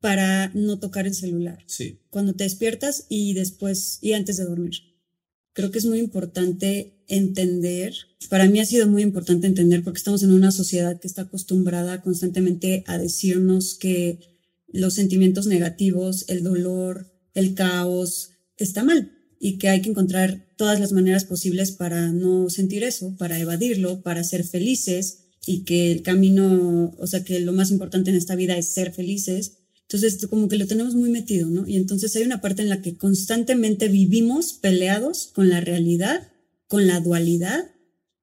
[0.00, 1.58] para no tocar el celular.
[1.66, 2.00] Sí.
[2.08, 4.89] Cuando te despiertas y después y antes de dormir
[5.52, 7.94] creo que es muy importante entender,
[8.28, 12.02] para mí ha sido muy importante entender porque estamos en una sociedad que está acostumbrada
[12.02, 14.20] constantemente a decirnos que
[14.68, 20.78] los sentimientos negativos, el dolor, el caos, está mal y que hay que encontrar todas
[20.78, 26.02] las maneras posibles para no sentir eso, para evadirlo, para ser felices y que el
[26.02, 29.59] camino, o sea, que lo más importante en esta vida es ser felices.
[29.92, 31.66] Entonces, como que lo tenemos muy metido, ¿no?
[31.66, 36.30] Y entonces hay una parte en la que constantemente vivimos peleados con la realidad,
[36.68, 37.72] con la dualidad.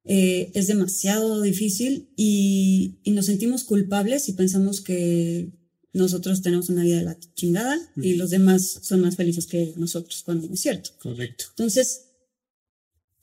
[0.06, 5.50] Eh, es demasiado difícil y, y nos sentimos culpables y pensamos que
[5.92, 10.24] nosotros tenemos una vida de la chingada y los demás son más felices que nosotros,
[10.24, 10.92] cuando no es cierto.
[11.00, 11.48] Correcto.
[11.50, 12.04] Entonces,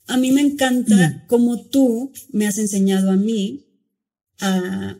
[0.05, 3.65] a mí me encanta cómo tú me has enseñado a mí
[4.37, 4.99] a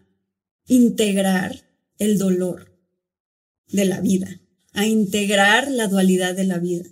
[0.65, 1.63] integrar
[1.99, 2.74] el dolor
[3.67, 4.41] de la vida,
[4.73, 6.85] a integrar la dualidad de la vida.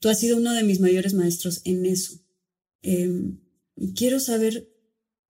[0.00, 2.20] Tú has sido uno de mis mayores maestros en eso.
[2.82, 3.40] Em,
[3.94, 4.68] quiero saber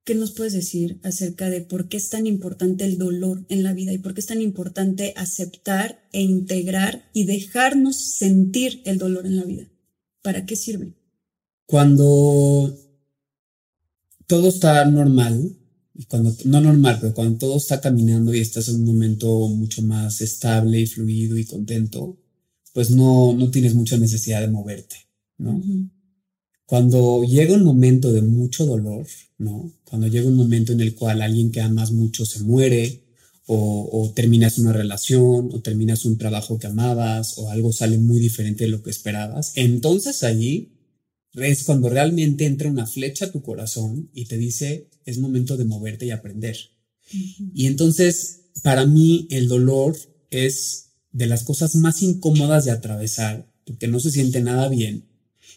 [0.09, 3.73] ¿Qué nos puedes decir acerca de por qué es tan importante el dolor en la
[3.73, 9.27] vida y por qué es tan importante aceptar e integrar y dejarnos sentir el dolor
[9.27, 9.69] en la vida?
[10.23, 10.95] ¿Para qué sirve?
[11.67, 12.75] Cuando
[14.25, 15.58] todo está normal,
[16.07, 20.21] cuando no normal, pero cuando todo está caminando y estás en un momento mucho más
[20.21, 22.17] estable y fluido y contento,
[22.73, 24.95] pues no, no tienes mucha necesidad de moverte,
[25.37, 25.61] ¿no?
[26.65, 29.07] Cuando llega un momento de mucho dolor,
[29.39, 29.73] ¿no?
[29.83, 33.03] Cuando llega un momento en el cual alguien que amas mucho se muere,
[33.51, 38.65] o, terminas una relación, o terminas un trabajo que amabas, o algo sale muy diferente
[38.65, 40.73] de lo que esperabas, entonces allí
[41.33, 45.65] es cuando realmente entra una flecha a tu corazón y te dice, es momento de
[45.65, 46.57] moverte y aprender.
[47.53, 49.97] Y entonces, para mí, el dolor
[50.29, 55.09] es de las cosas más incómodas de atravesar, porque no se siente nada bien,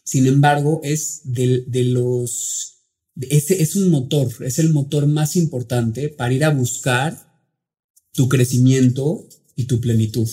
[0.05, 2.83] sin embargo, es de, de los,
[3.21, 7.41] ese es un motor, es el motor más importante para ir a buscar
[8.13, 10.29] tu crecimiento y tu plenitud.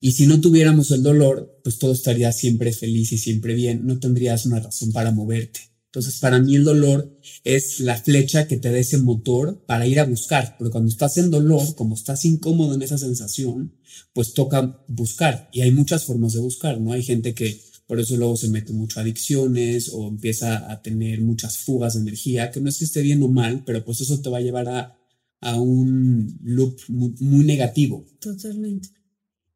[0.00, 3.98] Y si no tuviéramos el dolor, pues todo estaría siempre feliz y siempre bien, no
[3.98, 5.60] tendrías una razón para moverte.
[5.92, 10.00] Entonces, para mí el dolor es la flecha que te da ese motor para ir
[10.00, 13.74] a buscar, porque cuando estás en dolor, como estás incómodo en esa sensación,
[14.14, 15.50] pues toca buscar.
[15.52, 16.92] Y hay muchas formas de buscar, ¿no?
[16.92, 21.20] Hay gente que por eso luego se mete mucho a adicciones o empieza a tener
[21.20, 24.18] muchas fugas de energía, que no es que esté bien o mal, pero pues eso
[24.22, 24.98] te va a llevar a,
[25.42, 28.06] a un loop muy, negativo.
[28.18, 28.88] Totalmente.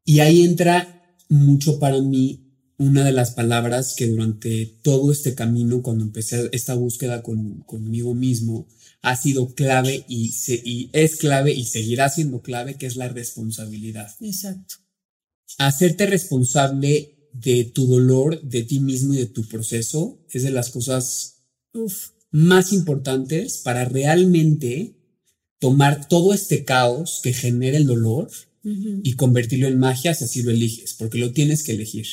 [0.05, 2.46] Y ahí entra mucho para mí
[2.77, 8.13] una de las palabras que durante todo este camino, cuando empecé esta búsqueda con, conmigo
[8.13, 8.67] mismo,
[9.01, 13.07] ha sido clave y, se, y es clave y seguirá siendo clave, que es la
[13.09, 14.11] responsabilidad.
[14.19, 14.75] Exacto.
[15.57, 20.69] Hacerte responsable de tu dolor, de ti mismo y de tu proceso es de las
[20.69, 21.43] cosas
[22.31, 24.95] más importantes para realmente
[25.59, 28.29] tomar todo este caos que genera el dolor
[28.63, 32.05] y convertirlo en magia si así lo eliges, porque lo tienes que elegir.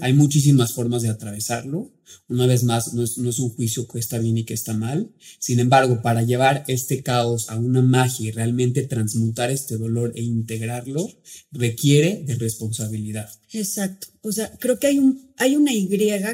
[0.00, 1.92] Hay muchísimas formas de atravesarlo.
[2.28, 5.12] Una vez más, no es, un juicio que está bien y que está mal.
[5.38, 10.22] Sin embargo, para llevar este caos a una magia y realmente transmutar este dolor e
[10.22, 11.08] integrarlo,
[11.50, 13.30] requiere de responsabilidad.
[13.52, 14.08] Exacto.
[14.22, 15.88] O sea, creo que hay, un, hay una Y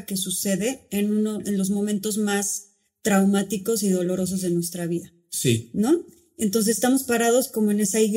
[0.06, 2.68] que sucede en, uno, en los momentos más
[3.02, 5.12] traumáticos y dolorosos de nuestra vida.
[5.30, 5.70] Sí.
[5.72, 6.04] ¿No?
[6.38, 8.12] Entonces estamos parados como en esa Y.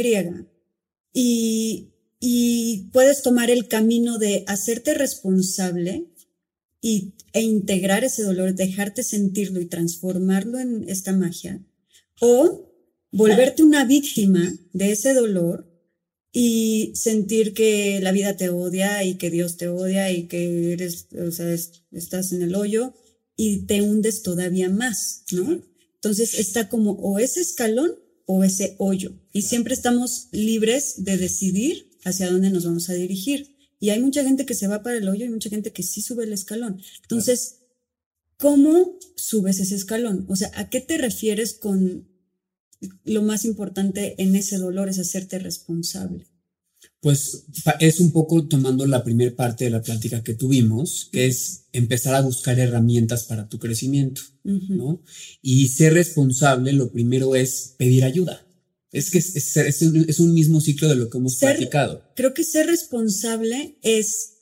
[1.13, 1.94] Y
[2.27, 6.07] y puedes tomar el camino de hacerte responsable
[6.81, 11.63] y, e integrar ese dolor, dejarte sentirlo y transformarlo en esta magia,
[12.19, 12.73] o
[13.11, 15.71] volverte una víctima de ese dolor
[16.33, 21.07] y sentir que la vida te odia y que Dios te odia y que eres,
[21.15, 21.55] o sea,
[21.91, 22.95] estás en el hoyo
[23.37, 25.61] y te hundes todavía más, ¿no?
[25.93, 27.91] Entonces está como o ese escalón
[28.25, 29.13] o ese hoyo.
[29.31, 33.55] Y siempre estamos libres de decidir hacia dónde nos vamos a dirigir.
[33.79, 36.01] Y hay mucha gente que se va para el hoyo y mucha gente que sí
[36.01, 36.81] sube el escalón.
[37.01, 37.57] Entonces,
[38.37, 40.25] ¿cómo subes ese escalón?
[40.29, 42.07] O sea, ¿a qué te refieres con
[43.03, 46.27] lo más importante en ese dolor es hacerte responsable?
[46.99, 47.45] Pues
[47.79, 52.15] es un poco tomando la primera parte de la plática que tuvimos, que es empezar
[52.15, 55.03] a buscar herramientas para tu crecimiento, ¿no?
[55.41, 58.44] Y ser responsable, lo primero es pedir ayuda.
[58.95, 62.01] Es que es, un mismo ciclo de lo que hemos platicado.
[62.15, 64.37] Creo que ser responsable es,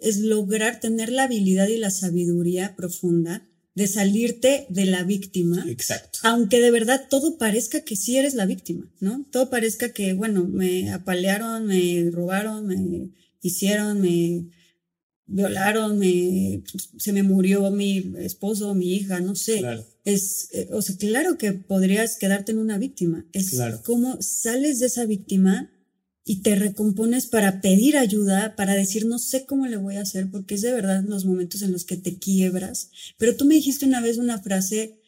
[0.00, 5.64] es lograr tener la habilidad y la sabiduría profunda de salirte de la víctima.
[5.68, 6.18] Exacto.
[6.24, 9.24] Aunque de verdad todo parezca que sí eres la víctima, ¿no?
[9.30, 14.46] Todo parezca que, bueno, me apalearon, me robaron, me hicieron, me
[15.26, 16.64] violaron, me,
[16.98, 19.58] se me murió mi esposo, mi hija, no sé.
[19.58, 19.86] Claro.
[20.04, 23.26] Es, eh, o sea, claro que podrías quedarte en una víctima.
[23.32, 25.70] Es como sales de esa víctima
[26.24, 30.30] y te recompones para pedir ayuda, para decir no sé cómo le voy a hacer,
[30.30, 32.90] porque es de verdad los momentos en los que te quiebras.
[33.18, 35.00] Pero tú me dijiste una vez una frase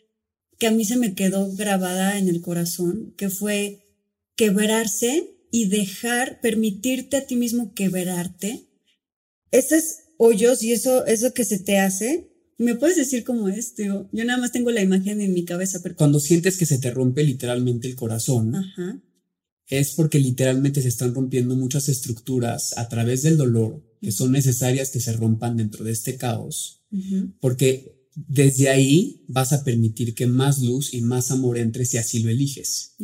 [0.59, 3.87] que a mí se me quedó grabada en el corazón, que fue
[4.37, 8.67] quebrarse y dejar, permitirte a ti mismo quebrarte.
[9.51, 12.32] Esos hoyos y eso, eso que se te hace,
[12.63, 14.09] ¿Me puedes decir cómo es, tío?
[14.13, 15.81] Yo nada más tengo la imagen en mi cabeza.
[15.83, 15.97] Pero...
[15.97, 18.55] Cuando sientes que se te rompe literalmente el corazón,
[19.67, 24.91] es porque literalmente se están rompiendo muchas estructuras a través del dolor que son necesarias
[24.91, 26.85] que se rompan dentro de este caos.
[27.41, 32.21] Porque desde ahí vas a permitir que más luz y más amor entre si así
[32.21, 32.95] lo eliges.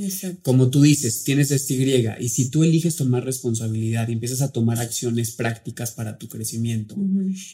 [0.42, 4.52] Como tú dices, tienes este Y y si tú eliges tomar responsabilidad y empiezas a
[4.52, 6.96] tomar acciones prácticas para tu crecimiento,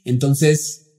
[0.05, 0.94] entonces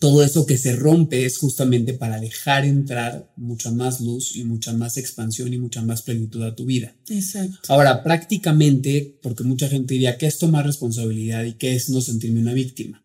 [0.00, 4.72] todo eso que se rompe es justamente para dejar entrar mucha más luz y mucha
[4.72, 6.96] más expansión y mucha más plenitud a tu vida.
[7.10, 7.58] Exacto.
[7.68, 12.40] Ahora, prácticamente, porque mucha gente diría, ¿qué es tomar responsabilidad y qué es no sentirme
[12.40, 13.02] una víctima?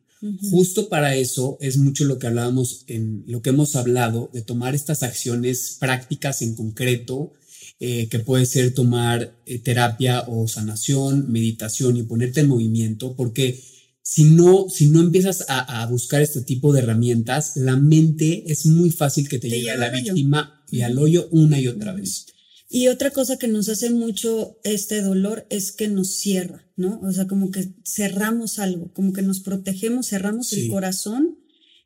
[0.49, 4.73] Justo para eso es mucho lo que hablábamos en lo que hemos hablado de tomar
[4.73, 7.33] estas acciones prácticas en concreto,
[7.79, 13.61] eh, que puede ser tomar eh, terapia o sanación, meditación y ponerte en movimiento, porque
[14.07, 18.91] si no, si no empiezas a, buscar este tipo de herramientas, la mente es muy
[18.91, 22.27] fácil que te, llegue a la víctima y al hoyo una y otra vez.
[22.69, 26.99] Y otra cosa que nos hace mucho este dolor es que nos cierra, ¿no?
[27.01, 31.39] O sea, como que cerramos algo, como que nos protegemos, cerramos el corazón.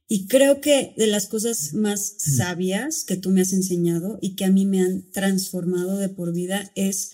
[0.09, 4.43] Y creo que de las cosas más sabias que tú me has enseñado y que
[4.43, 7.11] a mí me han transformado de por vida es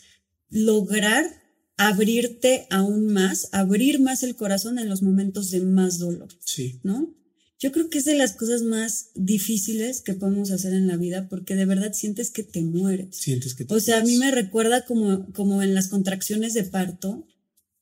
[0.50, 1.45] lograr
[1.78, 6.30] abrirte aún más, abrir más el corazón en los momentos de más dolor.
[6.44, 6.80] Sí.
[6.84, 7.14] ¿No?
[7.60, 11.30] Yo creo que es de las cosas más difíciles que podemos hacer en la vida
[11.30, 13.16] porque de verdad sientes que te mueres.
[13.16, 16.64] Sientes que te O sea, a mí me recuerda como, como en las contracciones de
[16.64, 17.26] parto,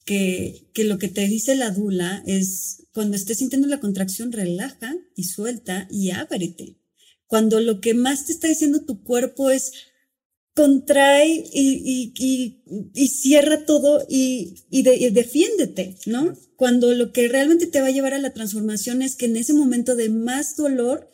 [0.05, 4.95] que, que lo que te dice la dula es cuando estés sintiendo la contracción, relaja
[5.15, 6.77] y suelta y ábrete.
[7.25, 9.71] Cuando lo que más te está diciendo tu cuerpo es
[10.56, 14.66] contrae y, y, y, cierra todo y,
[15.12, 16.38] defiéndete, ¿no?
[16.56, 19.54] Cuando lo que realmente te va a llevar a la transformación es que en ese
[19.54, 21.10] momento de más dolor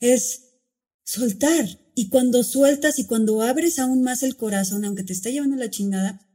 [0.00, 0.58] es
[1.04, 1.78] soltar.
[1.94, 5.70] Y cuando sueltas y cuando abres aún más el corazón, aunque te está llevando la
[5.70, 6.26] chingada,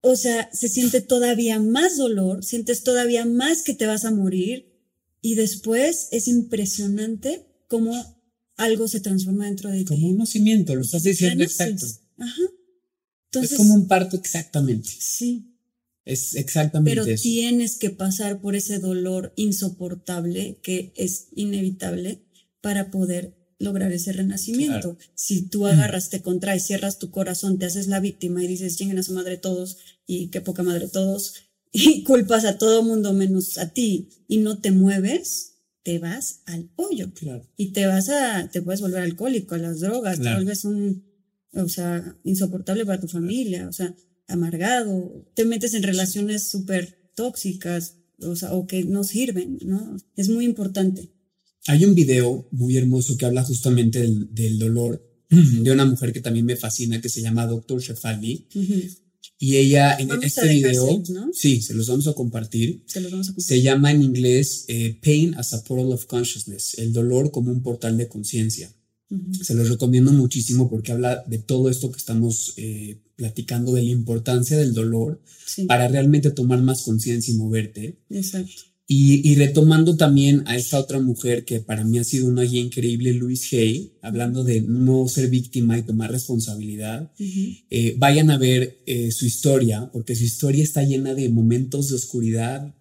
[0.00, 4.72] o sea, se siente todavía más dolor, sientes todavía más que te vas a morir
[5.20, 8.15] y después es impresionante cómo
[8.56, 9.84] algo se transforma dentro de ti.
[9.84, 11.86] Como un nacimiento, lo estás diciendo exacto.
[12.18, 12.42] Ajá.
[13.42, 14.88] es como un parto exactamente.
[14.98, 15.52] Sí.
[16.04, 22.22] Es exactamente Pero tienes que pasar por ese dolor insoportable que es inevitable
[22.60, 24.96] para poder lograr ese renacimiento.
[25.14, 28.98] Si tú agarras, te contraes, cierras tu corazón, te haces la víctima y dices, lleguen
[28.98, 31.34] a su madre todos y qué poca madre todos,
[31.72, 35.55] y culpas a todo mundo menos a ti y no te mueves,
[35.86, 37.12] te vas al hoyo.
[37.56, 41.04] Y te vas a, te puedes volver alcohólico, a las drogas, te vuelves un,
[41.52, 43.94] o sea, insoportable para tu familia, o sea,
[44.26, 49.96] amargado, te metes en relaciones súper tóxicas, o sea, o que no sirven, ¿no?
[50.16, 51.12] Es muy importante.
[51.68, 56.46] Hay un video muy hermoso que habla justamente del, dolor de una mujer que también
[56.46, 57.80] me fascina, que se llama Dr.
[57.80, 58.48] Shefali.
[59.38, 62.84] Y ella en este video, sí, se los vamos a compartir.
[63.36, 67.62] Se, llama en inglés eh, Pain as a Portal of Consciousness, el dolor como un
[67.62, 68.72] portal de conciencia.
[69.42, 73.90] Se los recomiendo muchísimo porque habla de todo esto que estamos eh, platicando, de la
[73.90, 75.22] importancia del dolor
[75.68, 77.98] para realmente tomar más conciencia y moverte.
[78.10, 78.62] Exacto.
[78.88, 83.14] Y, retomando también a esta otra mujer que para mí ha sido una guía increíble,
[83.14, 89.10] Louise Hay, hablando de no ser víctima y tomar responsabilidad, eh, vayan a ver eh,
[89.10, 92.76] su historia, porque su historia está llena de momentos de oscuridad.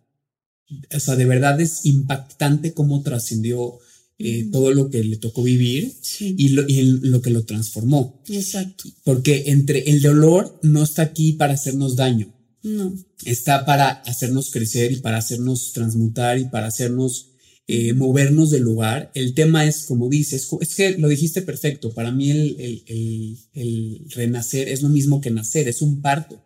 [0.95, 3.79] O sea, de verdad es impactante cómo trascendió
[4.19, 8.21] eh, todo lo que le tocó vivir y, lo, y lo que lo transformó.
[8.29, 8.83] Exacto.
[9.03, 12.34] Porque entre el dolor no está aquí para hacernos daño
[12.65, 12.97] no.
[13.23, 17.29] Está para hacernos crecer y para hacernos transmutar y para hacernos
[17.67, 19.11] eh, movernos del lugar.
[19.13, 21.93] El tema es, como dices, es que lo dijiste perfecto.
[21.93, 26.43] Para mí el, renacer es lo mismo que nacer, es un, parto.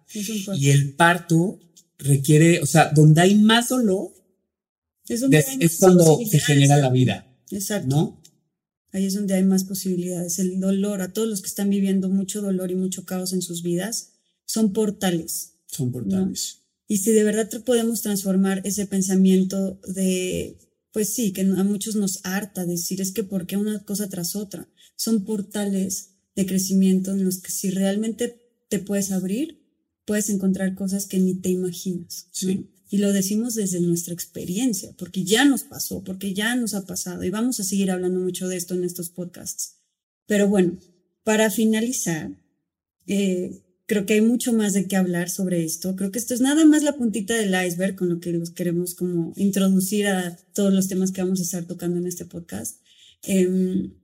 [0.57, 1.57] Y el parto
[1.97, 4.11] requiere, o sea, donde hay más dolor,
[5.07, 7.33] es, cuando se genera la vida.
[7.49, 7.95] Exacto.
[7.95, 8.21] ¿No?
[8.91, 10.37] Ahí es donde hay más posibilidades.
[10.39, 13.63] El dolor, a todos los que están viviendo mucho dolor y mucho caos en sus
[13.63, 14.15] vidas,
[14.45, 16.63] son portales son portales.
[16.87, 20.57] Y si de verdad podemos transformar ese pensamiento de,
[20.91, 24.35] pues sí, que a muchos nos harta decir, es que ¿por qué una cosa tras
[24.35, 24.67] otra?
[24.95, 29.59] Son portales de crecimiento en los que si realmente te puedes abrir,
[30.05, 32.27] puedes encontrar cosas que ni te imaginas.
[32.31, 32.71] Sí.
[32.89, 37.23] Y lo decimos desde nuestra experiencia, porque ya nos pasó, porque ya nos ha pasado
[37.23, 39.75] y vamos a seguir hablando mucho de esto en estos podcasts.
[40.25, 40.79] Pero bueno,
[41.23, 42.31] para finalizar,
[43.05, 45.95] eh, creo que hay mucho más de qué hablar sobre esto.
[45.95, 49.33] Creo que esto es nada más la puntita del iceberg con lo que queremos como
[49.35, 52.79] introducir a todos los temas que vamos a estar tocando en este podcast.
[53.23, 53.95] Em,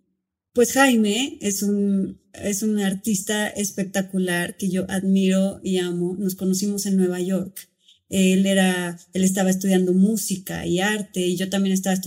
[0.54, 6.16] pues Jaime es un, es un artista espectacular que yo admiro y amo.
[6.18, 7.70] Nos conocimos en Nueva York.
[8.10, 11.98] Él era, él estaba estudiando música y arte y yo también estaba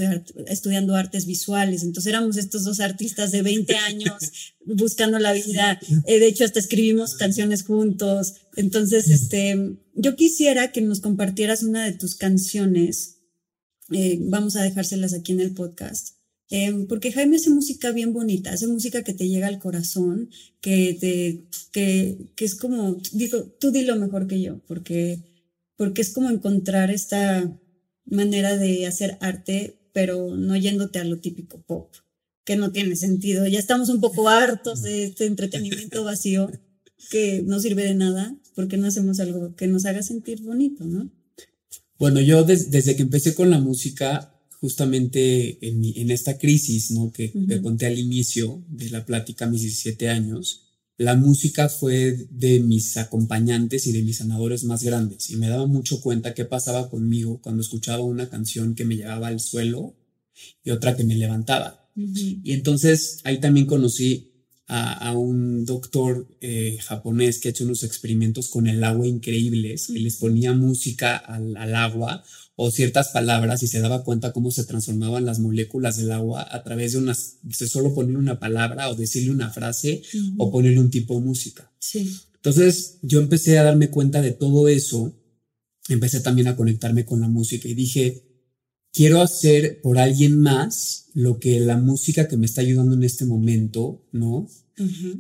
[0.47, 1.83] estudiando artes visuales.
[1.83, 5.81] Entonces éramos estos dos artistas de 20 años buscando la vida.
[6.07, 8.35] Eh, de hecho, hasta escribimos canciones juntos.
[8.55, 13.17] Entonces, este, yo quisiera que nos compartieras una de tus canciones.
[13.91, 16.19] Eh, vamos a dejárselas aquí en el podcast.
[16.51, 20.31] Eh, porque Jaime hace música bien bonita, hace música que te llega al corazón,
[20.63, 25.28] que te, que, que es como, digo, tú dilo mejor que yo, porque
[25.79, 27.57] porque es como encontrar esta
[28.05, 31.95] manera de hacer arte, pero no yéndote a lo típico pop,
[32.45, 33.47] que no tiene sentido.
[33.47, 36.51] Ya estamos un poco hartos de este entretenimiento vacío
[37.11, 41.11] que no sirve de nada, porque no hacemos algo que nos haga sentir bonito, ¿no?
[41.97, 47.13] Bueno, yo desde que empecé con la música, justamente en, esta crisis, ¿no?
[47.13, 50.68] Que te conté al inicio de la plática, mis 17 años,
[50.99, 55.67] la música fue de mis acompañantes y de mis sanadores más grandes y me daba
[55.67, 59.95] mucho cuenta qué pasaba conmigo cuando escuchaba una canción que me llevaba al suelo
[60.65, 61.89] y otra que me levantaba.
[61.95, 64.33] Y entonces ahí también conocí
[64.67, 69.99] a, un doctor eh, japonés que ha hecho unos experimentos con el agua increíbles, que
[69.99, 72.23] les ponía música al, al agua
[72.61, 76.65] o ciertas palabras y se daba cuenta cómo se transformaban las moléculas del agua a
[76.65, 80.03] través de unas, de solo poner una palabra o decirle una frase
[80.39, 81.71] o ponerle un tipo de música.
[81.79, 82.19] Sí.
[82.35, 85.15] Entonces yo empecé a darme cuenta de todo eso,
[85.89, 88.25] empecé también a conectarme con la música y dije,
[88.93, 93.25] quiero hacer por alguien más lo que la música que me está ayudando en este
[93.25, 94.49] momento, ¿no?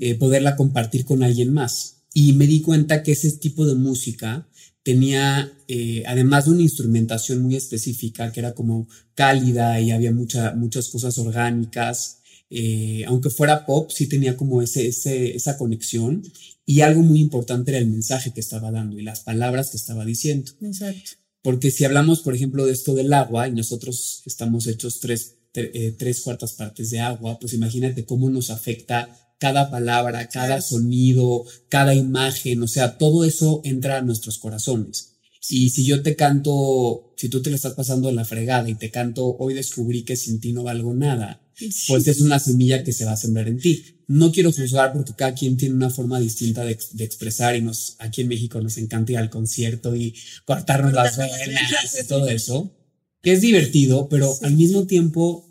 [0.00, 2.02] Eh, poderla compartir con alguien más.
[2.12, 4.47] Y me di cuenta que ese tipo de música
[4.88, 10.54] tenía, eh, además de una instrumentación muy específica, que era como cálida y había mucha,
[10.54, 16.22] muchas cosas orgánicas, eh, aunque fuera pop, sí tenía como ese, ese, esa conexión.
[16.64, 20.06] Y algo muy importante era el mensaje que estaba dando y las palabras que estaba
[20.06, 20.52] diciendo.
[20.62, 21.10] Exacto.
[21.42, 25.94] Porque si hablamos, por ejemplo, de esto del agua, y nosotros estamos hechos tres, eh,
[25.98, 31.94] tres cuartas partes de agua, pues imagínate cómo nos afecta cada palabra, cada sonido, cada
[31.94, 35.14] imagen, o sea, todo eso entra a nuestros corazones.
[35.48, 38.74] Y si yo te canto, si tú te lo estás pasando en la fregada y
[38.74, 41.40] te canto, hoy descubrí que sin ti no valgo nada,
[41.88, 43.82] pues es una semilla que se va a sembrar en ti.
[44.08, 48.22] No quiero juzgar porque cada quien tiene una forma distinta de, expresar y nos, aquí
[48.22, 50.14] en México nos encanta ir al concierto y
[50.44, 52.74] cortarnos las venas y todo eso,
[53.22, 55.47] que es divertido, pero al mismo tiempo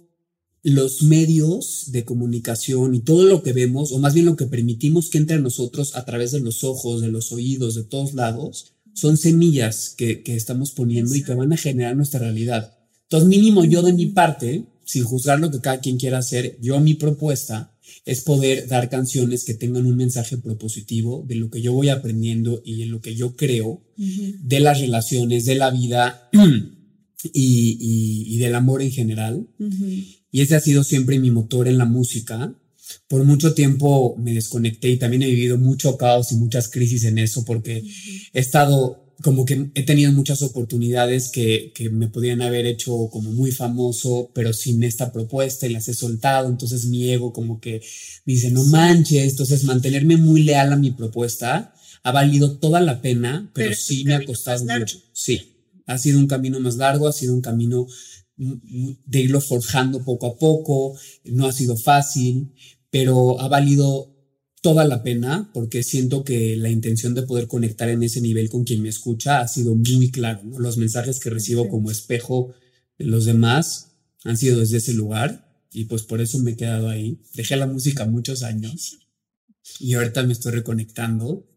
[0.72, 5.09] los medios de comunicación y todo lo que vemos, o más bien lo que permitimos
[5.09, 8.74] que entre a nosotros a través de los ojos, de los oídos, de todos lados,
[8.93, 12.76] son semillas que, estamos poniendo y que van a generar nuestra realidad.
[13.03, 16.80] Entonces, mínimo yo de mi parte, sin juzgar lo que cada quien quiera hacer, yo
[16.82, 17.74] mi propuesta
[18.05, 22.61] es poder dar canciones que tengan un mensaje propositivo de lo que yo voy aprendiendo
[22.65, 26.30] y en lo que yo creo, de las relaciones, de la vida
[27.34, 29.47] y, del amor en general.
[30.38, 32.54] Y ese ha sido siempre mi motor en la música.
[33.08, 37.18] Por mucho tiempo me desconecté y también he vivido mucho caos y muchas crisis en
[37.18, 37.84] eso porque
[38.34, 43.32] he estado como que he tenido muchas oportunidades que, que, me podían haber hecho como
[43.32, 46.50] muy famoso, pero sin esta propuesta y las he soltado.
[46.50, 47.82] Entonces mi ego como que
[48.24, 49.32] dice, no manches.
[49.32, 51.74] Entonces mantenerme muy leal a mi propuesta
[52.04, 55.00] ha valido toda la pena, pero, pero sí me ha costado mucho.
[55.14, 55.54] Sí,
[55.88, 57.88] ha sido un camino más largo, ha sido un camino
[58.38, 62.54] de irlo forjando poco a poco, no ha sido fácil,
[62.92, 64.14] pero ha valido
[64.62, 68.64] toda la pena porque siento que la intención de poder conectar en ese nivel con
[68.64, 70.42] quien me escucha ha sido muy claro.
[70.58, 72.54] Los mensajes que recibo como espejo
[72.98, 73.92] de los demás
[74.24, 77.22] han sido desde ese lugar y pues por eso me he quedado ahí.
[77.34, 78.98] Dejé la música muchos años
[79.80, 81.48] y ahorita me estoy reconectando.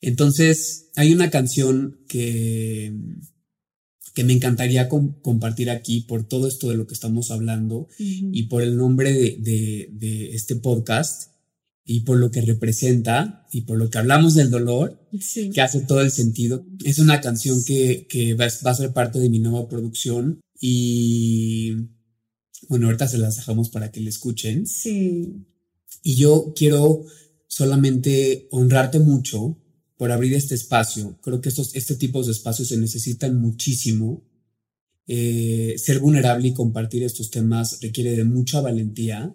[0.00, 2.94] Entonces hay una canción que
[4.18, 8.62] que me encantaría compartir aquí por todo esto de lo que estamos hablando y por
[8.62, 11.30] el nombre de, este podcast
[11.84, 15.00] y por lo que representa y por lo que hablamos del dolor,
[15.54, 16.66] que hace todo el sentido.
[16.84, 21.76] Es una canción que, va, a ser parte de mi nueva producción y
[22.68, 24.66] bueno, ahorita se las dejamos para que la escuchen.
[24.66, 25.46] Sí.
[26.02, 27.04] Y yo quiero
[27.46, 29.56] solamente honrarte mucho
[29.98, 31.18] por abrir este espacio.
[31.20, 34.24] Creo que estos, este tipo de espacios se necesitan muchísimo.
[35.08, 39.34] Eh, ser vulnerable y compartir estos temas requiere de mucha valentía.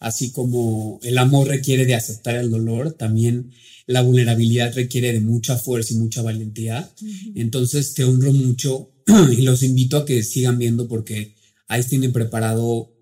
[0.00, 3.52] Así como el amor requiere de aceptar el dolor, también
[3.86, 6.90] la vulnerabilidad requiere de mucha fuerza y mucha valentía.
[7.36, 8.90] Entonces te honro mucho
[9.30, 11.36] y los invito a que sigan viendo porque
[11.68, 12.92] ahí tienen preparado,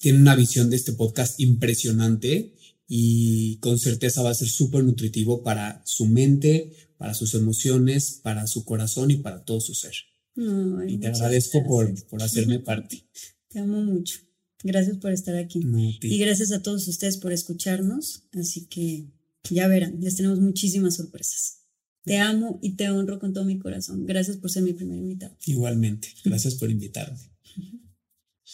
[0.00, 2.55] tiene una visión de este podcast impresionante
[2.88, 8.46] y con certeza va a ser súper nutritivo para su mente, para sus emociones, para
[8.46, 9.94] su corazón y para todo su ser.
[10.36, 13.04] y te agradezco por, por, hacerme parte.
[13.48, 14.18] Te amo mucho.
[14.62, 15.60] Gracias por estar aquí.
[16.02, 18.24] y gracias a todos ustedes por escucharnos.
[18.32, 19.06] Así que
[19.50, 21.60] ya verán, les tenemos muchísimas sorpresas.
[22.04, 24.06] Te amo y te honro con todo mi corazón.
[24.06, 25.36] Gracias por ser mi primer invitado.
[25.44, 27.18] Igualmente, gracias por invitarme.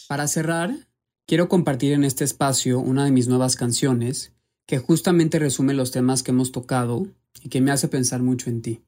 [0.07, 0.87] Para cerrar,
[1.25, 4.33] quiero compartir en este espacio una de mis nuevas canciones
[4.65, 7.07] que justamente resume los temas que hemos tocado
[7.41, 8.81] y que me hace pensar mucho en ti,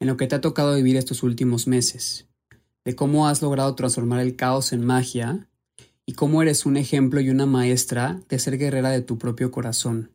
[0.00, 2.26] en lo que te ha tocado vivir estos últimos meses,
[2.84, 5.48] de cómo has logrado transformar el caos en magia
[6.06, 10.12] y cómo eres un ejemplo y una maestra de ser guerrera de tu propio corazón.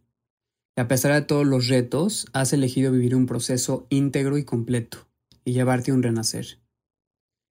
[0.76, 5.07] Y a pesar de todos los retos, has elegido vivir un proceso íntegro y completo
[5.45, 6.59] y llevarte a un renacer.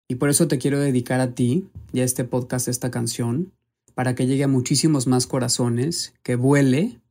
[0.07, 3.51] Y por eso te quiero dedicar a ti y a este podcast esta canción,
[3.93, 7.01] para que llegue a muchísimos más corazones, que vuele.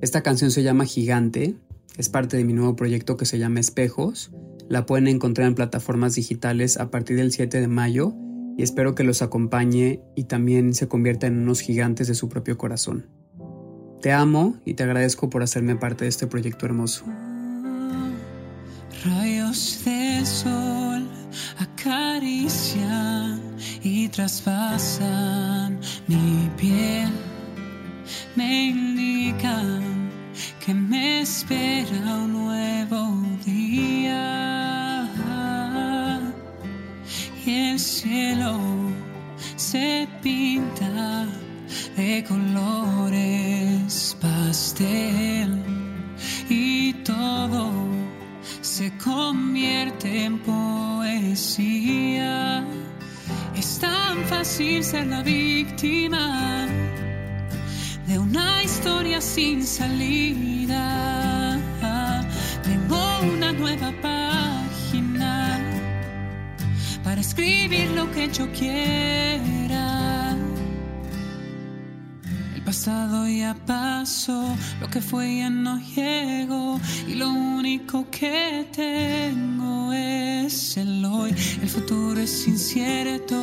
[0.00, 1.56] Esta canción se llama Gigante,
[1.96, 4.30] es parte de mi nuevo proyecto que se llama Espejos.
[4.68, 8.14] La pueden encontrar en plataformas digitales a partir del 7 de mayo
[8.56, 12.56] y espero que los acompañe y también se convierta en unos gigantes de su propio
[12.56, 13.06] corazón.
[14.00, 17.04] Te amo y te agradezco por hacerme parte de este proyecto hermoso.
[19.04, 21.19] Rayos de sol
[21.58, 23.40] acarician
[23.82, 27.10] y traspasan mi piel,
[28.36, 30.10] me indican
[30.64, 34.40] que me espera un nuevo día.
[37.46, 38.58] Y el cielo
[39.56, 41.26] se pinta
[41.96, 45.62] de colores pastel.
[46.48, 47.70] Y todo
[48.60, 50.38] se convierte en
[53.56, 56.66] Es tan fácil ser la víctima
[58.06, 61.58] de una historia sin salida.
[62.64, 65.58] Tengo una nueva página
[67.04, 69.90] para escribir lo que yo quiera
[72.70, 80.29] pasado ya pasó, lo que fue ya no llegó y lo único que tengo es
[80.46, 81.34] el hoy.
[81.60, 83.36] El futuro es incierto,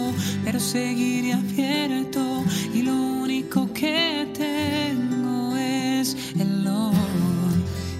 [0.43, 2.43] pero seguiré abierto
[2.74, 6.95] y lo único que tengo es el hoy.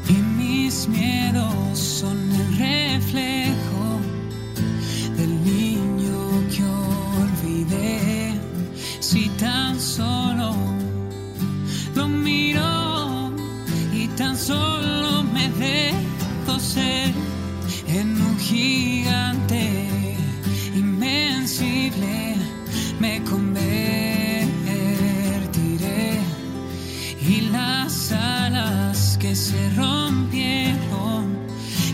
[0.10, 4.00] Y mis miedos son el reflejo
[5.16, 6.18] del niño
[6.52, 6.64] que
[7.24, 8.34] olvidé.
[9.00, 10.67] Si tan solo
[23.08, 23.70] me convertiré.
[27.22, 31.24] Y las alas que se rompieron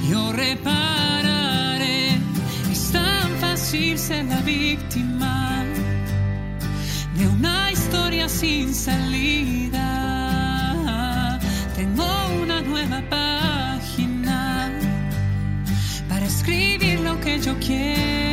[0.09, 2.01] yo repararé.
[2.71, 5.63] Es tan fácil ser la víctima
[7.17, 9.89] de una historia sin salida.
[11.75, 12.09] Tengo
[12.41, 14.71] una nueva página
[16.09, 18.32] para escribir lo que yo quiera.